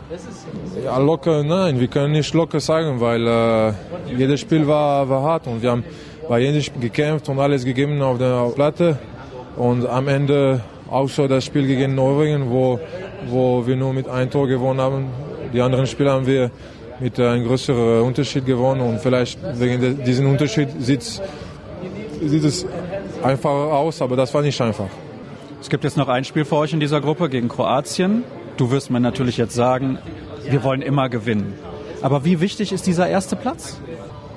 Ja, 0.84 0.98
locker, 0.98 1.42
nein, 1.42 1.80
wir 1.80 1.88
können 1.88 2.12
nicht 2.12 2.32
locker 2.34 2.60
sagen, 2.60 3.00
weil 3.00 3.26
äh, 3.26 3.72
jedes 4.16 4.40
Spiel 4.40 4.66
war, 4.66 5.08
war 5.08 5.22
hart 5.22 5.46
und 5.46 5.62
wir 5.62 5.70
haben 5.70 5.84
bei 6.28 6.40
jedem 6.40 6.62
Spiel 6.62 6.80
gekämpft 6.80 7.28
und 7.28 7.38
alles 7.38 7.64
gegeben 7.64 8.00
auf 8.02 8.18
der 8.18 8.50
Platte. 8.54 8.98
Und 9.56 9.86
am 9.86 10.08
Ende 10.08 10.60
auch 10.90 11.08
so 11.08 11.28
das 11.28 11.44
Spiel 11.44 11.66
gegen 11.66 11.94
Norwegen, 11.94 12.50
wo, 12.50 12.80
wo 13.28 13.66
wir 13.66 13.76
nur 13.76 13.92
mit 13.92 14.08
einem 14.08 14.30
Tor 14.30 14.46
gewonnen 14.48 14.80
haben. 14.80 15.06
Die 15.52 15.60
anderen 15.60 15.86
Spiele 15.86 16.10
haben 16.10 16.26
wir 16.26 16.50
mit 17.00 17.18
einem 17.18 17.46
größeren 17.46 18.02
Unterschied 18.02 18.46
gewonnen 18.46 18.80
und 18.80 19.00
vielleicht 19.00 19.38
wegen 19.58 20.04
diesem 20.04 20.30
Unterschied 20.30 20.68
sieht, 20.80 21.00
es 22.20 22.66
einfacher 23.22 23.72
aus, 23.72 24.02
aber 24.02 24.16
das 24.16 24.32
war 24.34 24.42
nicht 24.42 24.60
einfach. 24.60 24.88
Es 25.60 25.68
gibt 25.68 25.84
jetzt 25.84 25.98
noch 25.98 26.08
ein 26.08 26.24
Spiel 26.24 26.46
für 26.46 26.56
euch 26.56 26.72
in 26.72 26.80
dieser 26.80 27.02
Gruppe 27.02 27.28
gegen 27.28 27.48
Kroatien. 27.48 28.24
Du 28.56 28.70
wirst 28.70 28.90
mir 28.90 28.98
natürlich 28.98 29.36
jetzt 29.36 29.54
sagen, 29.54 29.98
wir 30.48 30.64
wollen 30.64 30.80
immer 30.80 31.10
gewinnen. 31.10 31.52
Aber 32.00 32.24
wie 32.24 32.40
wichtig 32.40 32.72
ist 32.72 32.86
dieser 32.86 33.08
erste 33.08 33.36
Platz? 33.36 33.78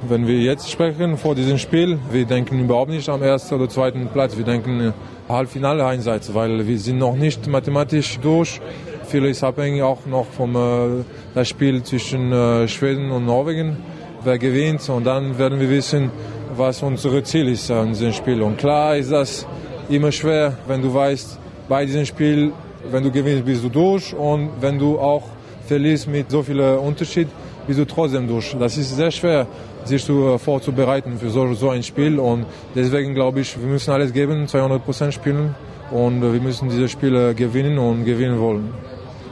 Wenn 0.07 0.27
wir 0.27 0.37
jetzt 0.37 0.69
sprechen 0.69 1.17
vor 1.17 1.33
diesem 1.33 1.57
Spiel, 1.57 1.97
wir 2.11 2.25
denken 2.25 2.59
überhaupt 2.59 2.91
nicht 2.91 3.07
am 3.07 3.23
ersten 3.23 3.55
oder 3.55 3.69
zweiten 3.69 4.07
Platz. 4.07 4.35
Wir 4.35 4.43
denken 4.43 4.93
Halbfinale 5.29 5.85
einsatz, 5.85 6.33
weil 6.33 6.67
wir 6.67 6.77
sind 6.77 6.97
noch 6.97 7.15
nicht 7.15 7.47
mathematisch 7.47 8.19
durch. 8.19 8.59
Viel 9.05 9.23
ist 9.23 9.45
abhängig 9.45 9.81
auch 9.81 10.05
noch 10.05 10.25
vom 10.25 10.57
äh, 10.57 11.03
das 11.33 11.47
Spiel 11.47 11.83
zwischen 11.83 12.33
äh, 12.33 12.67
Schweden 12.67 13.11
und 13.11 13.25
Norwegen, 13.25 13.77
wer 14.25 14.37
gewinnt. 14.37 14.89
Und 14.89 15.05
dann 15.05 15.37
werden 15.37 15.61
wir 15.61 15.69
wissen, 15.69 16.11
was 16.57 16.83
unser 16.83 17.23
Ziel 17.23 17.47
ist 17.47 17.71
an 17.71 17.89
diesem 17.89 18.11
Spiel. 18.11 18.41
Und 18.41 18.57
klar 18.57 18.97
ist 18.97 19.11
das 19.11 19.47
immer 19.89 20.11
schwer, 20.11 20.57
wenn 20.67 20.81
du 20.81 20.93
weißt, 20.93 21.39
bei 21.67 21.85
diesem 21.85 22.05
Spiel, 22.05 22.51
wenn 22.91 23.03
du 23.03 23.11
gewinnst, 23.11 23.45
bist 23.45 23.63
du 23.63 23.69
durch. 23.69 24.13
Und 24.13 24.51
wenn 24.59 24.77
du 24.77 24.99
auch 24.99 25.23
verlierst 25.65 26.07
mit 26.07 26.29
so 26.29 26.43
viel 26.43 26.59
Unterschied, 26.59 27.27
bist 27.67 27.79
du 27.79 27.85
trotzdem 27.85 28.27
durch. 28.27 28.55
Das 28.59 28.77
ist 28.77 28.95
sehr 28.95 29.11
schwer, 29.11 29.47
sich 29.85 30.03
zu, 30.03 30.37
vorzubereiten 30.37 31.17
für 31.17 31.29
so, 31.29 31.53
so 31.53 31.69
ein 31.69 31.83
Spiel. 31.83 32.19
Und 32.19 32.45
deswegen 32.75 33.13
glaube 33.13 33.41
ich, 33.41 33.59
wir 33.59 33.67
müssen 33.67 33.91
alles 33.91 34.11
geben, 34.13 34.47
200 34.47 34.83
Prozent 34.83 35.13
spielen. 35.13 35.55
Und 35.91 36.21
wir 36.21 36.41
müssen 36.41 36.69
diese 36.69 36.89
Spiele 36.89 37.35
gewinnen 37.35 37.77
und 37.77 38.05
gewinnen 38.05 38.39
wollen. 38.39 38.73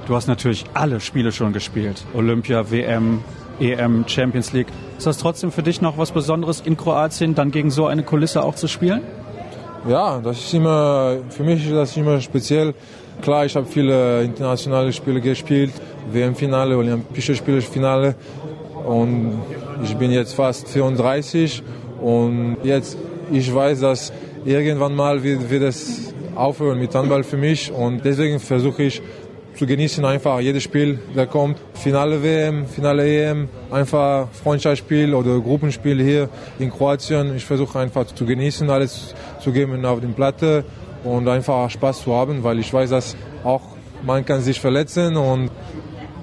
Du 0.08 0.16
hast 0.16 0.28
natürlich 0.28 0.66
alle 0.74 1.00
Spiele 1.00 1.32
schon 1.32 1.54
gespielt. 1.54 2.04
Olympia, 2.14 2.70
WM, 2.70 3.24
EM, 3.60 4.06
Champions 4.08 4.52
League. 4.54 4.68
Ist 4.98 5.08
das 5.08 5.18
trotzdem 5.18 5.52
für 5.52 5.64
dich 5.64 5.82
noch 5.82 5.98
was 5.98 6.12
Besonderes 6.12 6.62
in 6.62 6.78
Kroatien, 6.78 7.36
dann 7.36 7.52
gegen 7.52 7.72
so 7.72 7.86
eine 7.86 8.04
Kulisse 8.04 8.44
auch 8.44 8.56
zu 8.56 8.68
spielen? 8.68 9.02
Ja, 9.90 10.20
das 10.20 10.38
ist 10.38 10.54
immer, 10.54 11.18
für 11.30 11.44
mich 11.44 11.66
ist 11.66 11.74
das 11.74 11.98
immer 11.98 12.22
speziell. 12.22 12.76
Klar, 13.20 13.48
ich 13.48 13.56
habe 13.56 13.66
viele 13.66 14.22
internationale 14.24 14.94
Spiele 14.94 15.20
gespielt, 15.20 15.72
WM-Finale, 16.12 16.78
Olympische 16.78 17.34
Spiele-Finale. 17.34 18.14
Und 18.86 19.42
ich 19.84 19.96
bin 19.96 20.12
jetzt 20.12 20.36
fast 20.36 20.68
34 20.70 21.64
und 22.00 22.58
jetzt, 22.64 22.96
ich 23.32 23.54
weiß, 23.54 23.80
dass 23.80 24.14
irgendwann 24.46 24.96
mal 24.96 25.24
wird, 25.24 25.50
wird 25.50 25.64
es 25.64 26.14
aufhören 26.36 26.80
mit 26.80 26.94
Handball 26.94 27.24
für 27.24 27.38
mich. 27.38 27.72
Und 27.72 28.06
deswegen 28.06 28.40
versuche 28.40 28.84
ich 28.84 29.02
zu 29.56 29.66
genießen 29.66 30.04
einfach 30.06 30.40
jedes 30.40 30.64
Spiel, 30.64 31.00
der 31.16 31.28
kommt. 31.28 31.58
Finale 31.74 32.24
WM, 32.24 32.66
Finale 32.66 33.06
EM, 33.06 33.50
einfach 33.70 34.28
Freundschaftsspiel 34.32 35.14
oder 35.14 35.40
Gruppenspiel 35.40 36.02
hier 36.02 36.30
in 36.60 36.72
Kroatien. 36.72 37.36
Ich 37.36 37.46
versuche 37.46 37.80
einfach 37.80 38.06
zu 38.06 38.26
genießen, 38.26 38.70
alles 38.70 39.14
zu 39.40 39.52
geben 39.52 39.86
auf 39.86 40.00
den 40.00 40.14
Platte 40.14 40.64
und 41.04 41.28
einfach 41.28 41.70
Spaß 41.70 42.04
zu 42.04 42.14
haben, 42.14 42.44
weil 42.44 42.60
ich 42.60 42.74
weiß, 42.74 42.90
dass 42.90 43.16
auch 43.44 43.62
man 44.04 44.26
kann 44.26 44.42
sich 44.42 44.60
verletzen 44.60 45.16
und 45.18 45.52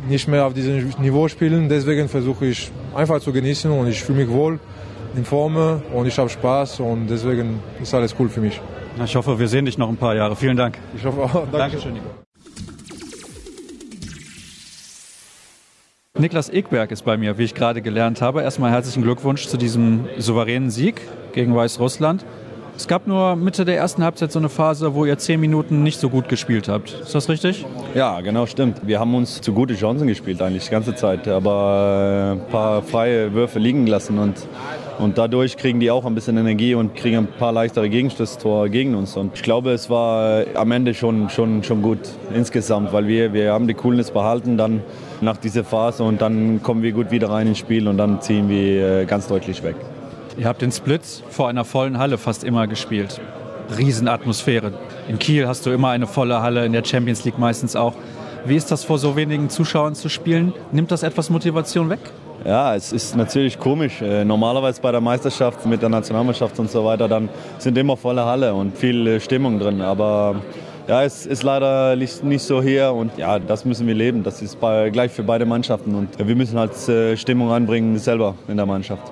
nicht 0.08 0.26
mehr 0.28 0.46
auf 0.46 0.54
diesem 0.54 0.88
Niveau 1.00 1.28
spielen. 1.28 1.68
Deswegen 1.68 2.08
versuche 2.08 2.46
ich 2.46 2.70
einfach 2.94 3.20
zu 3.20 3.32
genießen 3.32 3.70
und 3.70 3.88
ich 3.88 4.02
fühle 4.02 4.24
mich 4.24 4.30
wohl 4.30 4.58
in 5.16 5.24
Form 5.24 5.82
und 5.92 6.06
ich 6.06 6.18
habe 6.18 6.28
Spaß 6.28 6.80
und 6.80 7.08
deswegen 7.08 7.60
ist 7.80 7.94
alles 7.94 8.14
cool 8.18 8.28
für 8.28 8.40
mich. 8.40 8.60
Ich 9.04 9.14
hoffe, 9.14 9.38
wir 9.38 9.48
sehen 9.48 9.64
dich 9.64 9.78
noch 9.78 9.88
ein 9.88 9.96
paar 9.96 10.14
Jahre. 10.14 10.34
Vielen 10.34 10.56
Dank. 10.56 10.78
Ich 10.96 11.04
hoffe 11.04 11.22
auch. 11.22 11.46
Dankeschön, 11.52 11.92
Nico. 11.94 12.27
Niklas 16.18 16.48
Ekberg 16.48 16.90
ist 16.90 17.04
bei 17.04 17.16
mir, 17.16 17.38
wie 17.38 17.44
ich 17.44 17.54
gerade 17.54 17.80
gelernt 17.80 18.20
habe. 18.20 18.42
Erstmal 18.42 18.72
herzlichen 18.72 19.04
Glückwunsch 19.04 19.46
zu 19.46 19.56
diesem 19.56 20.08
souveränen 20.18 20.68
Sieg 20.68 21.00
gegen 21.32 21.54
Weißrussland. 21.54 22.24
Es 22.78 22.86
gab 22.86 23.08
nur 23.08 23.34
Mitte 23.34 23.64
der 23.64 23.76
ersten 23.76 24.04
Halbzeit 24.04 24.30
so 24.30 24.38
eine 24.38 24.48
Phase, 24.48 24.94
wo 24.94 25.04
ihr 25.04 25.18
zehn 25.18 25.40
Minuten 25.40 25.82
nicht 25.82 25.98
so 25.98 26.08
gut 26.08 26.28
gespielt 26.28 26.68
habt. 26.68 26.92
Ist 26.92 27.12
das 27.12 27.28
richtig? 27.28 27.66
Ja, 27.96 28.20
genau, 28.20 28.46
stimmt. 28.46 28.86
Wir 28.86 29.00
haben 29.00 29.16
uns 29.16 29.40
zu 29.40 29.52
gute 29.52 29.74
Chancen 29.74 30.06
gespielt 30.06 30.40
eigentlich 30.40 30.66
die 30.66 30.70
ganze 30.70 30.94
Zeit, 30.94 31.26
aber 31.26 32.36
ein 32.36 32.50
paar 32.52 32.82
freie 32.82 33.34
Würfe 33.34 33.58
liegen 33.58 33.84
gelassen 33.84 34.20
und, 34.20 34.36
und 35.00 35.18
dadurch 35.18 35.56
kriegen 35.56 35.80
die 35.80 35.90
auch 35.90 36.06
ein 36.06 36.14
bisschen 36.14 36.36
Energie 36.36 36.76
und 36.76 36.94
kriegen 36.94 37.16
ein 37.16 37.26
paar 37.26 37.50
leichtere 37.50 37.88
Gegenstößtore 37.88 38.70
gegen 38.70 38.94
uns. 38.94 39.16
Und 39.16 39.34
ich 39.34 39.42
glaube, 39.42 39.72
es 39.72 39.90
war 39.90 40.44
am 40.54 40.70
Ende 40.70 40.94
schon, 40.94 41.30
schon, 41.30 41.64
schon 41.64 41.82
gut 41.82 41.98
insgesamt, 42.32 42.92
weil 42.92 43.08
wir, 43.08 43.32
wir 43.32 43.52
haben 43.52 43.66
die 43.66 43.74
Coolness 43.74 44.12
behalten 44.12 44.56
dann 44.56 44.84
nach 45.20 45.36
dieser 45.36 45.64
Phase 45.64 46.04
und 46.04 46.22
dann 46.22 46.62
kommen 46.62 46.84
wir 46.84 46.92
gut 46.92 47.10
wieder 47.10 47.28
rein 47.28 47.48
ins 47.48 47.58
Spiel 47.58 47.88
und 47.88 47.98
dann 47.98 48.20
ziehen 48.20 48.48
wir 48.48 49.04
ganz 49.04 49.26
deutlich 49.26 49.64
weg. 49.64 49.74
Ihr 50.38 50.46
habt 50.46 50.62
den 50.62 50.70
Split 50.70 51.02
vor 51.30 51.48
einer 51.48 51.64
vollen 51.64 51.98
Halle 51.98 52.16
fast 52.16 52.44
immer 52.44 52.68
gespielt. 52.68 53.20
Riesenatmosphäre. 53.76 54.72
In 55.08 55.18
Kiel 55.18 55.48
hast 55.48 55.66
du 55.66 55.70
immer 55.70 55.88
eine 55.88 56.06
volle 56.06 56.40
Halle, 56.40 56.64
in 56.64 56.72
der 56.72 56.84
Champions 56.84 57.24
League 57.24 57.40
meistens 57.40 57.74
auch. 57.74 57.94
Wie 58.44 58.54
ist 58.54 58.70
das 58.70 58.84
vor 58.84 58.98
so 58.98 59.16
wenigen 59.16 59.50
Zuschauern 59.50 59.96
zu 59.96 60.08
spielen? 60.08 60.54
Nimmt 60.70 60.92
das 60.92 61.02
etwas 61.02 61.28
Motivation 61.28 61.90
weg? 61.90 61.98
Ja, 62.44 62.76
es 62.76 62.92
ist 62.92 63.16
natürlich 63.16 63.58
komisch. 63.58 64.00
Normalerweise 64.00 64.80
bei 64.80 64.92
der 64.92 65.00
Meisterschaft 65.00 65.66
mit 65.66 65.82
der 65.82 65.88
Nationalmannschaft 65.88 66.56
und 66.60 66.70
so 66.70 66.84
weiter, 66.84 67.08
dann 67.08 67.28
sind 67.58 67.76
immer 67.76 67.96
volle 67.96 68.24
Halle 68.24 68.54
und 68.54 68.78
viel 68.78 69.18
Stimmung 69.18 69.58
drin. 69.58 69.80
Aber 69.80 70.36
ja, 70.86 71.02
es 71.02 71.26
ist 71.26 71.42
leider 71.42 71.96
nicht 71.96 72.42
so 72.42 72.62
hier 72.62 72.92
und 72.92 73.18
ja, 73.18 73.40
das 73.40 73.64
müssen 73.64 73.88
wir 73.88 73.94
leben. 73.94 74.22
Das 74.22 74.40
ist 74.40 74.60
bei, 74.60 74.90
gleich 74.90 75.10
für 75.10 75.24
beide 75.24 75.46
Mannschaften 75.46 75.96
und 75.96 76.16
wir 76.16 76.36
müssen 76.36 76.56
halt 76.56 76.74
Stimmung 77.18 77.50
anbringen 77.50 77.98
selber 77.98 78.36
in 78.46 78.56
der 78.56 78.66
Mannschaft. 78.66 79.02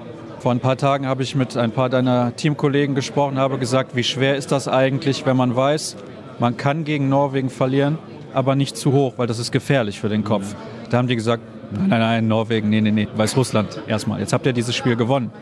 Vor 0.46 0.52
ein 0.52 0.60
paar 0.60 0.76
Tagen 0.76 1.08
habe 1.08 1.24
ich 1.24 1.34
mit 1.34 1.56
ein 1.56 1.72
paar 1.72 1.88
deiner 1.88 2.36
Teamkollegen 2.36 2.94
gesprochen, 2.94 3.36
habe 3.36 3.58
gesagt, 3.58 3.96
wie 3.96 4.04
schwer 4.04 4.36
ist 4.36 4.52
das 4.52 4.68
eigentlich, 4.68 5.26
wenn 5.26 5.36
man 5.36 5.56
weiß, 5.56 5.96
man 6.38 6.56
kann 6.56 6.84
gegen 6.84 7.08
Norwegen 7.08 7.50
verlieren, 7.50 7.98
aber 8.32 8.54
nicht 8.54 8.76
zu 8.76 8.92
hoch, 8.92 9.14
weil 9.16 9.26
das 9.26 9.40
ist 9.40 9.50
gefährlich 9.50 9.98
für 9.98 10.08
den 10.08 10.22
Kopf. 10.22 10.54
Da 10.88 10.98
haben 10.98 11.08
die 11.08 11.16
gesagt, 11.16 11.42
nein, 11.72 11.88
nein, 11.88 11.98
nein, 11.98 12.28
Norwegen, 12.28 12.70
nee, 12.70 12.80
nee, 12.80 12.92
nee, 12.92 13.08
Weißrussland 13.16 13.82
erstmal. 13.88 14.20
Jetzt 14.20 14.32
habt 14.32 14.46
ihr 14.46 14.52
dieses 14.52 14.76
Spiel 14.76 14.94
gewonnen. 14.94 15.32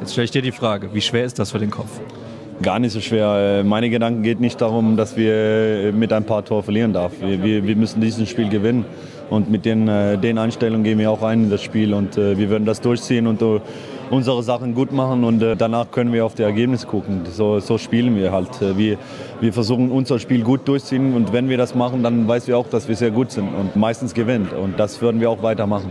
Jetzt 0.00 0.12
stelle 0.12 0.24
ich 0.24 0.30
dir 0.30 0.40
die 0.40 0.50
Frage, 0.50 0.94
wie 0.94 1.02
schwer 1.02 1.26
ist 1.26 1.38
das 1.38 1.50
für 1.50 1.58
den 1.58 1.70
Kopf? 1.70 2.00
Gar 2.62 2.78
nicht 2.78 2.92
so 2.92 3.02
schwer. 3.02 3.64
Meine 3.64 3.90
Gedanken 3.90 4.22
geht 4.22 4.40
nicht 4.40 4.62
darum, 4.62 4.96
dass 4.96 5.14
wir 5.14 5.92
mit 5.92 6.10
ein 6.10 6.24
paar 6.24 6.42
Tore 6.42 6.62
verlieren 6.62 6.94
darf. 6.94 7.12
Wir, 7.20 7.66
wir 7.66 7.76
müssen 7.76 8.00
dieses 8.00 8.30
Spiel 8.30 8.48
gewinnen. 8.48 8.86
Und 9.30 9.50
mit 9.50 9.64
den, 9.64 9.86
den 9.86 10.38
Einstellungen 10.38 10.84
gehen 10.84 10.98
wir 10.98 11.10
auch 11.10 11.22
rein 11.22 11.44
in 11.44 11.50
das 11.50 11.62
Spiel 11.62 11.94
und 11.94 12.16
wir 12.16 12.50
werden 12.50 12.66
das 12.66 12.82
durchziehen 12.82 13.26
und 13.26 13.40
unsere 14.14 14.42
Sachen 14.42 14.74
gut 14.74 14.92
machen 14.92 15.24
und 15.24 15.42
äh, 15.42 15.56
danach 15.56 15.90
können 15.90 16.12
wir 16.12 16.24
auf 16.24 16.34
die 16.34 16.42
Ergebnisse 16.42 16.86
gucken. 16.86 17.22
So, 17.30 17.58
so 17.58 17.78
spielen 17.78 18.16
wir 18.16 18.32
halt. 18.32 18.50
Wir, 18.60 18.96
wir 19.40 19.52
versuchen 19.52 19.90
unser 19.90 20.18
Spiel 20.18 20.42
gut 20.42 20.66
durchzuziehen 20.68 21.14
und 21.14 21.32
wenn 21.32 21.48
wir 21.48 21.58
das 21.58 21.74
machen, 21.74 22.02
dann 22.02 22.26
weiß 22.28 22.46
wir 22.46 22.56
auch, 22.56 22.68
dass 22.68 22.88
wir 22.88 22.94
sehr 22.94 23.10
gut 23.10 23.32
sind 23.32 23.48
und 23.48 23.76
meistens 23.76 24.14
gewinnt 24.14 24.52
und 24.52 24.78
das 24.78 25.02
würden 25.02 25.20
wir 25.20 25.30
auch 25.30 25.42
weitermachen. 25.42 25.90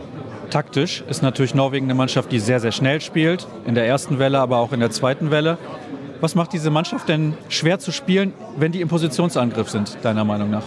Taktisch 0.50 1.04
ist 1.10 1.22
natürlich 1.22 1.56
Norwegen 1.56 1.88
eine 1.88 1.96
Mannschaft, 1.96 2.32
die 2.32 2.40
sehr, 2.40 2.60
sehr 2.60 2.72
schnell 2.72 3.02
spielt, 3.02 3.48
in 3.66 3.76
der 3.76 3.88
ersten 3.88 4.20
Welle, 4.20 4.40
aber 4.40 4.60
auch 4.60 4.72
in 4.72 4.80
der 4.80 4.92
zweiten 4.92 5.32
Welle. 5.32 5.58
Was 6.22 6.36
macht 6.36 6.54
diese 6.54 6.70
Mannschaft 6.70 7.10
denn 7.10 7.34
schwer 7.50 7.80
zu 7.80 7.92
spielen, 7.92 8.34
wenn 8.56 8.72
die 8.72 8.82
im 8.82 8.88
Positionsangriff 8.88 9.70
sind, 9.70 9.98
deiner 10.04 10.24
Meinung 10.24 10.52
nach? 10.52 10.64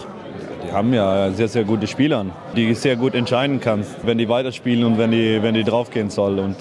Die 0.67 0.73
haben 0.73 0.93
ja 0.93 1.31
sehr, 1.31 1.47
sehr 1.47 1.63
gute 1.63 1.87
Spieler, 1.87 2.25
die 2.55 2.73
sehr 2.73 2.97
gut 2.97 3.15
entscheiden 3.15 3.61
kannst, 3.61 4.05
wenn 4.05 4.17
die 4.17 4.27
weiterspielen 4.27 4.83
und 4.83 4.97
wenn 4.97 5.11
die, 5.11 5.41
wenn 5.41 5.53
die 5.53 5.63
draufgehen 5.63 6.09
soll. 6.09 6.39
Und 6.39 6.57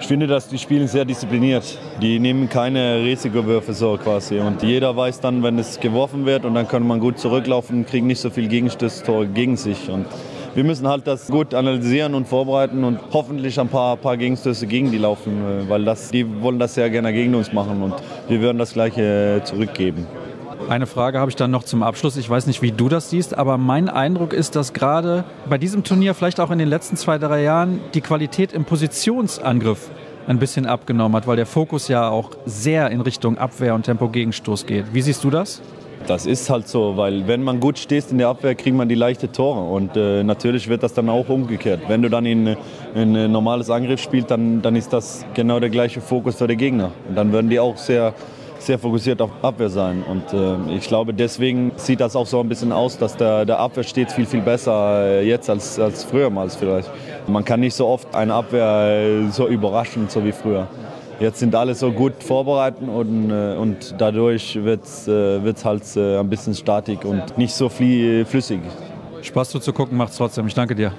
ich 0.00 0.06
finde, 0.06 0.26
dass 0.26 0.48
die 0.48 0.58
spielen 0.58 0.88
sehr 0.88 1.04
diszipliniert. 1.04 1.78
Die 2.00 2.18
nehmen 2.18 2.48
keine 2.48 3.02
Risikowürfe 3.02 3.72
so 3.72 3.96
quasi. 3.96 4.38
Und 4.38 4.62
jeder 4.62 4.96
weiß 4.96 5.20
dann, 5.20 5.42
wenn 5.42 5.58
es 5.58 5.80
geworfen 5.80 6.26
wird 6.26 6.44
und 6.44 6.54
dann 6.54 6.68
kann 6.68 6.86
man 6.86 7.00
gut 7.00 7.18
zurücklaufen 7.18 7.86
kriegt 7.86 8.06
nicht 8.06 8.20
so 8.20 8.30
viel 8.30 8.48
Gegenstößtore 8.48 9.26
gegen 9.26 9.56
sich. 9.56 9.88
Und 9.88 10.06
wir 10.54 10.64
müssen 10.64 10.88
halt 10.88 11.06
das 11.06 11.28
gut 11.28 11.54
analysieren 11.54 12.14
und 12.14 12.26
vorbereiten 12.26 12.84
und 12.84 12.98
hoffentlich 13.12 13.60
ein 13.60 13.68
paar, 13.68 13.96
paar 13.96 14.16
Gegenstöße 14.16 14.66
gegen 14.66 14.90
die 14.90 14.98
laufen, 14.98 15.68
weil 15.68 15.84
das, 15.84 16.10
die 16.10 16.40
wollen 16.42 16.58
das 16.58 16.74
sehr 16.74 16.88
gerne 16.88 17.12
gegen 17.12 17.34
uns 17.34 17.52
machen 17.52 17.82
und 17.82 17.94
wir 18.28 18.40
werden 18.40 18.56
das 18.56 18.72
Gleiche 18.72 19.42
zurückgeben. 19.44 20.06
Eine 20.68 20.86
Frage 20.86 21.20
habe 21.20 21.30
ich 21.30 21.36
dann 21.36 21.50
noch 21.50 21.62
zum 21.62 21.82
Abschluss. 21.82 22.16
Ich 22.16 22.28
weiß 22.28 22.46
nicht, 22.46 22.60
wie 22.60 22.72
du 22.72 22.88
das 22.88 23.10
siehst, 23.10 23.38
aber 23.38 23.56
mein 23.56 23.88
Eindruck 23.88 24.32
ist, 24.32 24.56
dass 24.56 24.72
gerade 24.72 25.24
bei 25.48 25.58
diesem 25.58 25.84
Turnier, 25.84 26.14
vielleicht 26.14 26.40
auch 26.40 26.50
in 26.50 26.58
den 26.58 26.68
letzten 26.68 26.96
zwei, 26.96 27.18
drei 27.18 27.42
Jahren, 27.42 27.80
die 27.94 28.00
Qualität 28.00 28.52
im 28.52 28.64
Positionsangriff 28.64 29.90
ein 30.26 30.38
bisschen 30.38 30.66
abgenommen 30.66 31.16
hat, 31.16 31.26
weil 31.26 31.36
der 31.36 31.46
Fokus 31.46 31.86
ja 31.88 32.08
auch 32.08 32.30
sehr 32.46 32.90
in 32.90 33.00
Richtung 33.00 33.38
Abwehr 33.38 33.74
und 33.74 33.84
Tempo-Gegenstoß 33.84 34.66
geht. 34.66 34.92
Wie 34.92 35.02
siehst 35.02 35.22
du 35.22 35.30
das? 35.30 35.62
Das 36.06 36.26
ist 36.26 36.50
halt 36.50 36.68
so, 36.68 36.96
weil 36.96 37.26
wenn 37.26 37.42
man 37.42 37.58
gut 37.58 37.78
stehst 37.78 38.12
in 38.12 38.18
der 38.18 38.28
Abwehr, 38.28 38.54
kriegt 38.54 38.76
man 38.76 38.88
die 38.88 38.94
leichte 38.94 39.30
Tore. 39.32 39.60
Und 39.60 39.96
äh, 39.96 40.22
natürlich 40.22 40.68
wird 40.68 40.82
das 40.82 40.94
dann 40.94 41.08
auch 41.08 41.28
umgekehrt. 41.28 41.80
Wenn 41.88 42.02
du 42.02 42.08
dann 42.08 42.26
in, 42.26 42.56
in 42.94 43.16
ein 43.16 43.32
normales 43.32 43.70
Angriff 43.70 44.00
spielst, 44.00 44.30
dann, 44.30 44.62
dann 44.62 44.76
ist 44.76 44.92
das 44.92 45.24
genau 45.34 45.58
der 45.58 45.70
gleiche 45.70 46.00
Fokus 46.00 46.36
für 46.36 46.46
die 46.46 46.56
Gegner. 46.56 46.92
Und 47.08 47.16
dann 47.16 47.32
werden 47.32 47.50
die 47.50 47.58
auch 47.58 47.76
sehr 47.76 48.14
sehr 48.66 48.78
fokussiert 48.78 49.22
auf 49.22 49.30
Abwehr 49.42 49.70
sein. 49.70 50.02
Und 50.02 50.32
äh, 50.32 50.76
ich 50.76 50.88
glaube, 50.88 51.14
deswegen 51.14 51.72
sieht 51.76 52.00
das 52.00 52.16
auch 52.16 52.26
so 52.26 52.40
ein 52.40 52.48
bisschen 52.48 52.72
aus, 52.72 52.98
dass 52.98 53.16
der, 53.16 53.44
der 53.44 53.58
Abwehr 53.58 53.84
steht 53.84 54.10
viel, 54.10 54.26
viel 54.26 54.42
besser 54.42 55.06
äh, 55.06 55.26
jetzt 55.26 55.48
als, 55.48 55.78
als 55.78 56.04
früher 56.04 56.28
mal 56.30 56.50
vielleicht. 56.50 56.90
Man 57.26 57.44
kann 57.44 57.60
nicht 57.60 57.74
so 57.74 57.86
oft 57.86 58.14
eine 58.14 58.34
Abwehr 58.34 59.26
äh, 59.26 59.30
so 59.30 59.46
überraschen, 59.48 60.08
so 60.08 60.24
wie 60.24 60.32
früher. 60.32 60.66
Jetzt 61.18 61.38
sind 61.38 61.54
alle 61.54 61.74
so 61.74 61.92
gut 61.92 62.22
vorbereitet 62.22 62.86
und, 62.86 63.30
äh, 63.30 63.56
und 63.56 63.94
dadurch 63.96 64.62
wird 64.62 64.84
es 64.84 65.64
halt 65.64 65.96
ein 65.96 66.28
bisschen 66.28 66.54
statik 66.54 67.04
und 67.04 67.38
nicht 67.38 67.54
so 67.54 67.68
flüssig. 67.68 68.60
Spaß 69.22 69.50
zuzugucken 69.50 69.96
macht 69.96 70.10
es 70.10 70.18
trotzdem. 70.18 70.46
Ich 70.46 70.54
danke 70.54 70.74
dir. 70.74 70.92